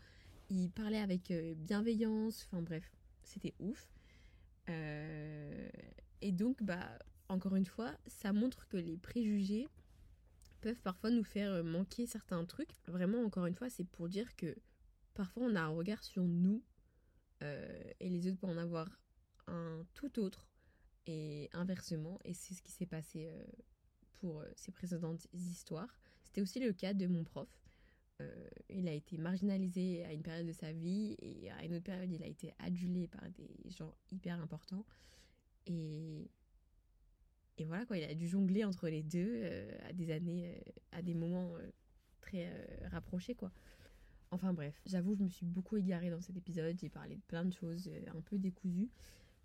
Il 0.50 0.70
parlait 0.70 1.00
avec 1.00 1.32
euh, 1.32 1.54
bienveillance. 1.56 2.48
Enfin 2.48 2.62
bref, 2.62 2.92
c'était 3.24 3.54
ouf. 3.60 3.90
Euh, 4.70 5.70
et 6.22 6.32
donc, 6.32 6.64
bah, 6.64 6.88
encore 7.30 7.56
une 7.56 7.66
fois, 7.66 7.92
ça 8.08 8.34
montre 8.34 8.68
que 8.68 8.78
les 8.78 8.98
préjugés 8.98 9.68
peuvent 10.62 10.82
parfois 10.82 11.10
nous 11.10 11.24
faire 11.24 11.52
euh, 11.52 11.64
manquer 11.64 12.06
certains 12.06 12.44
trucs. 12.46 12.72
Vraiment, 12.88 13.24
encore 13.24 13.46
une 13.46 13.56
fois, 13.56 13.70
c'est 13.70 13.84
pour 13.84 14.10
dire 14.10 14.36
que 14.36 14.56
parfois 15.14 15.44
on 15.44 15.56
a 15.56 15.62
un 15.62 15.70
regard 15.70 16.04
sur 16.04 16.24
nous 16.24 16.62
et 18.00 18.10
les 18.10 18.26
autres 18.28 18.38
peuvent 18.38 18.52
en 18.52 18.58
avoir 18.58 18.88
un 19.48 19.86
tout 19.94 20.18
autre 20.18 20.48
et 21.08 21.50
inversement. 21.52 22.18
Et 22.24 22.34
c'est 22.34 22.54
ce 22.54 22.62
qui 22.62 22.72
s'est 22.72 22.86
passé 22.86 23.30
pour 24.14 24.46
ces 24.56 24.72
précédentes 24.72 25.28
histoires. 25.34 26.00
C'était 26.24 26.40
aussi 26.40 26.62
le 26.62 26.72
cas 26.72 26.94
de 26.94 27.06
mon 27.06 27.26
prof. 27.26 27.50
Euh, 28.22 28.50
il 28.70 28.88
a 28.88 28.94
été 28.94 29.18
marginalisé 29.18 30.06
à 30.06 30.14
une 30.14 30.22
période 30.22 30.48
de 30.48 30.52
sa 30.52 30.72
vie 30.72 31.16
et 31.20 31.52
à 31.52 31.64
une 31.64 31.76
autre 31.76 31.84
période, 31.84 32.12
il 32.12 32.24
a 32.24 32.28
été 32.28 32.54
adulé 32.60 33.08
par 33.08 33.24
des 33.32 33.70
gens 33.70 33.94
hyper 34.12 34.40
importants. 34.40 34.86
Et, 35.66 36.30
voilà, 37.66 37.86
quoi, 37.86 37.98
il 37.98 38.04
a 38.04 38.14
dû 38.14 38.28
jongler 38.28 38.64
entre 38.64 38.90
les 38.90 39.04
deux 39.04 39.42
euh, 39.44 39.78
à 39.88 39.94
des 39.94 40.12
années, 40.12 40.56
euh, 40.56 40.72
à 40.92 41.02
des 41.02 41.14
moments 41.14 41.54
très 42.22 42.50
rapprochés, 42.88 43.36
quoi. 43.36 43.52
Enfin 44.34 44.54
bref, 44.54 44.82
j'avoue, 44.86 45.16
je 45.16 45.24
me 45.24 45.30
suis 45.30 45.46
beaucoup 45.46 45.78
égarée 45.78 46.10
dans 46.10 46.22
cet 46.22 46.36
épisode. 46.36 46.78
J'ai 46.80 46.90
parlé 46.90 47.16
de 47.16 47.22
plein 47.22 47.46
de 47.46 47.54
choses 47.54 47.90
un 48.08 48.22
peu 48.22 48.38
décousues. 48.38 48.90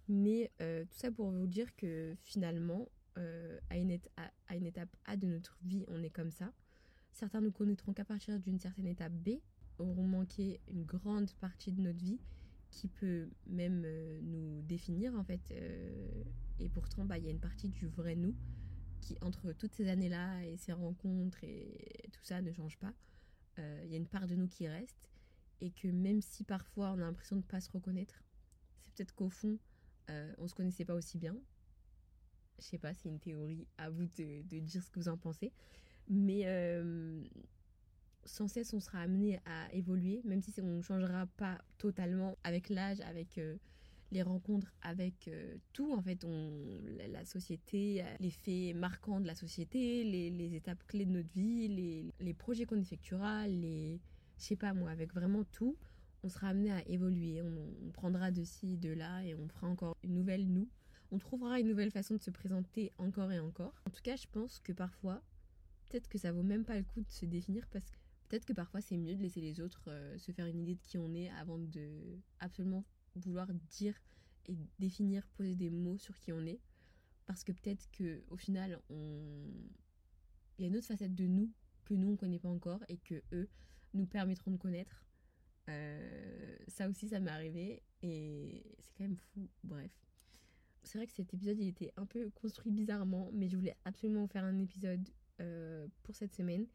Mais 0.08 0.50
tout 0.58 0.98
ça 0.98 1.12
pour 1.12 1.30
vous 1.30 1.46
dire 1.46 1.76
que 1.76 2.16
finalement, 2.22 2.88
à, 3.16 3.76
une 3.76 3.98
à 4.46 4.56
une 4.56 4.66
étape 4.66 4.88
A 5.04 5.16
de 5.16 5.26
notre 5.26 5.58
vie, 5.62 5.84
on 5.88 6.02
est 6.02 6.10
comme 6.10 6.30
ça. 6.30 6.52
Certains 7.12 7.40
nous 7.40 7.52
connaîtront 7.52 7.92
qu'à 7.92 8.04
partir 8.04 8.38
d'une 8.40 8.58
certaine 8.58 8.86
étape 8.86 9.12
B, 9.12 9.40
auront 9.78 10.06
manqué 10.06 10.60
une 10.68 10.84
grande 10.84 11.32
partie 11.34 11.72
de 11.72 11.80
notre 11.80 11.98
vie 11.98 12.20
qui 12.70 12.88
peut 12.88 13.28
même 13.46 13.82
euh, 13.84 14.20
nous 14.22 14.62
définir 14.62 15.14
en 15.14 15.24
fait. 15.24 15.40
Euh, 15.52 16.22
et 16.58 16.68
pourtant, 16.68 17.04
bah, 17.04 17.18
il 17.18 17.24
y 17.24 17.28
a 17.28 17.30
une 17.30 17.40
partie 17.40 17.68
du 17.68 17.86
vrai 17.86 18.16
nous 18.16 18.34
qui, 19.00 19.16
entre 19.22 19.52
toutes 19.52 19.74
ces 19.74 19.88
années-là 19.88 20.44
et 20.44 20.56
ces 20.56 20.72
rencontres 20.72 21.42
et 21.44 22.08
tout 22.12 22.24
ça, 22.24 22.42
ne 22.42 22.52
change 22.52 22.78
pas. 22.78 22.92
Euh, 23.58 23.82
il 23.84 23.90
y 23.90 23.94
a 23.94 23.96
une 23.96 24.06
part 24.06 24.26
de 24.26 24.34
nous 24.34 24.48
qui 24.48 24.68
reste. 24.68 25.08
Et 25.60 25.70
que 25.70 25.88
même 25.88 26.20
si 26.20 26.44
parfois 26.44 26.90
on 26.90 26.94
a 26.94 26.98
l'impression 26.98 27.36
de 27.36 27.40
ne 27.40 27.46
pas 27.46 27.60
se 27.60 27.70
reconnaître, 27.70 28.22
c'est 28.80 28.94
peut-être 28.94 29.14
qu'au 29.14 29.28
fond, 29.28 29.58
euh, 30.10 30.32
on 30.38 30.44
ne 30.44 30.48
se 30.48 30.54
connaissait 30.54 30.84
pas 30.84 30.94
aussi 30.94 31.18
bien. 31.18 31.36
Je 32.58 32.64
sais 32.64 32.78
pas, 32.78 32.94
c'est 32.94 33.08
une 33.08 33.18
théorie, 33.18 33.66
à 33.76 33.90
vous 33.90 34.04
de, 34.04 34.42
de, 34.42 34.58
dire 34.60 34.82
ce 34.82 34.90
que 34.90 35.00
vous 35.00 35.08
en 35.08 35.16
pensez. 35.16 35.52
Mais 36.08 36.42
euh, 36.46 37.24
sans 38.24 38.46
cesse, 38.48 38.72
on 38.72 38.80
sera 38.80 39.00
amené 39.00 39.40
à 39.46 39.72
évoluer, 39.72 40.20
même 40.24 40.42
si 40.42 40.52
on 40.60 40.76
ne 40.76 40.82
changera 40.82 41.26
pas 41.26 41.58
totalement 41.78 42.36
avec 42.44 42.68
l'âge, 42.68 43.00
avec 43.00 43.40
les 44.10 44.22
rencontres 44.22 44.72
avec 44.82 45.28
euh, 45.28 45.56
tout, 45.72 45.92
en 45.92 46.00
fait, 46.00 46.24
on, 46.24 46.50
la, 47.10 47.24
société, 47.24 48.02
euh, 48.02 48.16
les 48.20 48.30
faits 48.30 48.74
marquants 48.74 49.20
de 49.20 49.26
la 49.26 49.34
société, 49.34 50.04
les, 50.04 50.54
étapes 50.54 50.82
clés 50.86 51.04
de 51.04 51.12
notre 51.12 51.32
vie, 51.32 51.68
les, 51.68 52.14
les 52.20 52.34
projets 52.34 52.64
qu'on 52.64 52.80
effectuera, 52.80 53.46
les, 53.46 54.00
je 54.38 54.44
sais 54.44 54.56
pas 54.56 54.72
moi, 54.72 54.90
avec 54.90 55.12
vraiment 55.12 55.44
tout, 55.44 55.76
on 56.22 56.28
sera 56.28 56.48
amené 56.48 56.72
à 56.72 56.86
évoluer, 56.88 57.42
on, 57.42 57.86
on 57.86 57.90
prendra 57.90 58.30
de 58.30 58.44
ci, 58.44 58.78
de 58.78 58.90
là 58.90 59.22
et 59.24 59.34
on 59.34 59.48
fera 59.48 59.68
encore 59.68 59.96
une 60.02 60.14
nouvelle 60.14 60.46
nous. 60.48 60.68
On 61.10 61.18
trouvera 61.18 61.60
une 61.60 61.68
nouvelle 61.68 61.90
façon 61.90 62.16
de 62.16 62.22
se 62.22 62.30
présenter 62.30 62.92
encore 62.98 63.32
et 63.32 63.38
encore. 63.38 63.74
En 63.86 63.90
tout 63.90 64.02
cas, 64.02 64.16
je 64.16 64.26
pense 64.30 64.58
que 64.60 64.72
parfois, 64.72 65.22
peut-être 65.88 66.08
que 66.08 66.18
ça 66.18 66.32
vaut 66.32 66.42
même 66.42 66.64
pas 66.64 66.76
le 66.76 66.84
coup 66.84 67.00
de 67.00 67.10
se 67.10 67.24
définir 67.24 67.66
parce 67.68 67.90
que 67.90 67.96
peut-être 68.28 68.44
que 68.44 68.52
parfois 68.52 68.80
c'est 68.80 68.96
mieux 68.96 69.14
de 69.14 69.22
laisser 69.22 69.40
les 69.40 69.60
autres 69.60 69.84
euh, 69.88 70.18
se 70.18 70.32
faire 70.32 70.46
une 70.46 70.58
idée 70.58 70.74
de 70.74 70.82
qui 70.82 70.98
on 70.98 71.14
est 71.14 71.30
avant 71.30 71.58
de 71.58 72.18
absolument 72.40 72.84
vouloir 73.18 73.48
dire 73.70 73.94
et 74.46 74.56
définir, 74.78 75.26
poser 75.36 75.54
des 75.54 75.70
mots 75.70 75.98
sur 75.98 76.16
qui 76.18 76.32
on 76.32 76.44
est. 76.46 76.60
Parce 77.26 77.44
que 77.44 77.52
peut-être 77.52 77.90
que 77.92 78.22
au 78.28 78.36
final, 78.36 78.80
on... 78.88 79.44
il 80.58 80.62
y 80.62 80.64
a 80.64 80.68
une 80.68 80.76
autre 80.76 80.86
facette 80.86 81.14
de 81.14 81.26
nous 81.26 81.52
que 81.84 81.94
nous, 81.94 82.12
on 82.12 82.16
connaît 82.16 82.38
pas 82.38 82.48
encore 82.48 82.82
et 82.88 82.98
que 82.98 83.22
eux 83.32 83.48
nous 83.94 84.06
permettront 84.06 84.50
de 84.50 84.56
connaître. 84.56 85.04
Euh, 85.68 86.56
ça 86.68 86.88
aussi, 86.88 87.08
ça 87.08 87.20
m'est 87.20 87.30
arrivé 87.30 87.82
et 88.02 88.62
c'est 88.80 88.92
quand 88.94 89.04
même 89.04 89.16
fou. 89.16 89.48
Bref. 89.64 89.92
C'est 90.82 90.98
vrai 90.98 91.06
que 91.06 91.12
cet 91.12 91.34
épisode, 91.34 91.58
il 91.58 91.68
était 91.68 91.92
un 91.96 92.06
peu 92.06 92.30
construit 92.30 92.72
bizarrement, 92.72 93.30
mais 93.34 93.48
je 93.48 93.56
voulais 93.56 93.76
absolument 93.84 94.26
faire 94.26 94.44
un 94.44 94.58
épisode 94.58 95.06
euh, 95.40 95.86
pour 96.02 96.16
cette 96.16 96.34
semaine. 96.34 96.66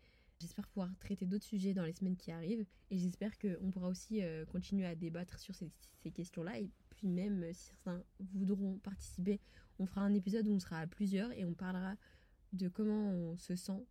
J'espère 0.44 0.68
pouvoir 0.68 0.90
traiter 1.00 1.26
d'autres 1.26 1.46
sujets 1.46 1.74
dans 1.74 1.86
les 1.86 1.94
semaines 1.94 2.18
qui 2.18 2.30
arrivent 2.30 2.66
et 2.92 2.98
j'espère 2.98 3.32
qu'on 3.40 3.72
pourra 3.72 3.88
aussi 3.88 4.22
euh, 4.22 4.44
continuer 4.46 4.86
à 4.86 4.94
débattre 4.94 5.40
sur 5.40 5.56
ces, 5.56 5.72
questions-là 6.12 6.60
et 6.60 6.70
puis 6.90 7.08
même 7.08 7.44
euh, 7.44 7.54
si 7.54 7.68
certains 7.68 8.04
voudront 8.20 8.78
participer, 8.80 9.40
on 9.80 9.86
fera 9.86 10.02
un 10.02 10.14
épisode 10.14 10.46
où 10.50 10.52
on 10.52 10.60
sera 10.60 10.80
à 10.80 10.86
plusieurs 10.86 11.32
et 11.32 11.46
on 11.46 11.54
parlera 11.54 11.96
de 12.52 12.68
comment 12.68 13.10
on 13.10 13.38
se 13.38 13.56
sent 13.56 13.88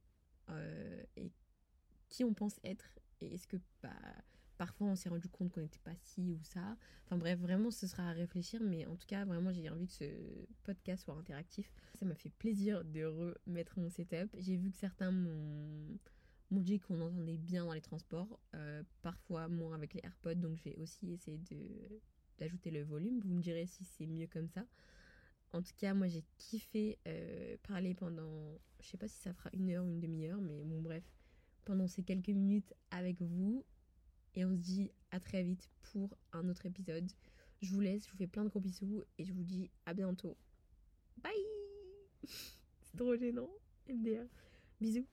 euh, 0.50 1.02
et 1.16 1.30
qui 2.10 2.22
on 2.22 2.34
pense 2.34 2.60
être 2.64 2.84
et 3.22 3.32
est-ce 3.32 3.46
que 3.46 3.56
bah, 3.82 3.96
parfois 4.58 4.88
on 4.88 4.94
s'est 4.94 5.08
rendu 5.08 5.30
compte 5.30 5.52
qu'on 5.52 5.62
n'était 5.62 5.80
pas 5.82 5.96
ci 6.02 6.34
ou 6.34 6.44
ça. 6.44 6.76
Enfin 7.06 7.16
bref, 7.16 7.38
vraiment 7.38 7.70
ce 7.70 7.86
sera 7.86 8.10
à 8.10 8.12
réfléchir 8.12 8.60
mais 8.62 8.84
en 8.84 8.96
tout 8.96 9.06
cas 9.06 9.24
vraiment 9.24 9.52
j'ai 9.52 9.70
envie 9.70 9.86
que 9.86 9.94
ce 9.94 10.04
podcast 10.64 11.04
soit 11.04 11.14
interactif. 11.14 11.72
Ça 11.94 12.04
m'a 12.04 12.14
fait 12.14 12.28
plaisir 12.28 12.84
de 12.84 13.04
remettre 13.46 13.78
mon 13.78 13.88
setup. 13.88 14.36
J'ai 14.36 14.58
vu 14.58 14.70
que 14.70 14.76
certains 14.76 15.12
m'ont 15.12 15.98
m'ont 16.52 16.60
dit 16.60 16.78
qu'on 16.78 17.00
entendait 17.00 17.38
bien 17.38 17.64
dans 17.64 17.72
les 17.72 17.80
transports, 17.80 18.38
euh, 18.54 18.82
parfois 19.02 19.48
moins 19.48 19.74
avec 19.74 19.94
les 19.94 20.00
AirPods, 20.04 20.34
donc 20.34 20.56
je 20.58 20.64
vais 20.64 20.76
aussi 20.76 21.12
essayer 21.12 21.38
de 21.38 22.00
d'ajouter 22.38 22.70
le 22.70 22.82
volume. 22.82 23.20
Vous 23.20 23.34
me 23.34 23.40
direz 23.40 23.66
si 23.66 23.84
c'est 23.84 24.06
mieux 24.06 24.26
comme 24.26 24.48
ça. 24.48 24.64
En 25.52 25.62
tout 25.62 25.72
cas, 25.76 25.94
moi 25.94 26.08
j'ai 26.08 26.24
kiffé 26.38 26.98
euh, 27.06 27.56
parler 27.62 27.94
pendant, 27.94 28.58
je 28.80 28.88
sais 28.88 28.96
pas 28.96 29.08
si 29.08 29.16
ça 29.20 29.32
fera 29.34 29.50
une 29.52 29.70
heure 29.70 29.84
ou 29.84 29.88
une 29.88 30.00
demi-heure, 30.00 30.40
mais 30.40 30.64
bon 30.64 30.80
bref, 30.80 31.04
pendant 31.64 31.86
ces 31.86 32.02
quelques 32.02 32.28
minutes 32.28 32.72
avec 32.90 33.20
vous. 33.20 33.64
Et 34.34 34.44
on 34.46 34.52
se 34.52 34.60
dit 34.60 34.90
à 35.10 35.20
très 35.20 35.42
vite 35.42 35.68
pour 35.92 36.16
un 36.32 36.48
autre 36.48 36.64
épisode. 36.64 37.10
Je 37.60 37.70
vous 37.70 37.80
laisse, 37.80 38.06
je 38.06 38.10
vous 38.12 38.16
fais 38.16 38.26
plein 38.26 38.44
de 38.44 38.48
gros 38.48 38.60
bisous 38.60 39.02
et 39.18 39.24
je 39.24 39.32
vous 39.32 39.42
dis 39.42 39.70
à 39.84 39.92
bientôt. 39.92 40.36
Bye 41.22 41.32
C'est 42.24 42.96
trop 42.96 43.14
gênant, 43.14 43.50
MDR. 43.88 44.24
Bisous 44.80 45.06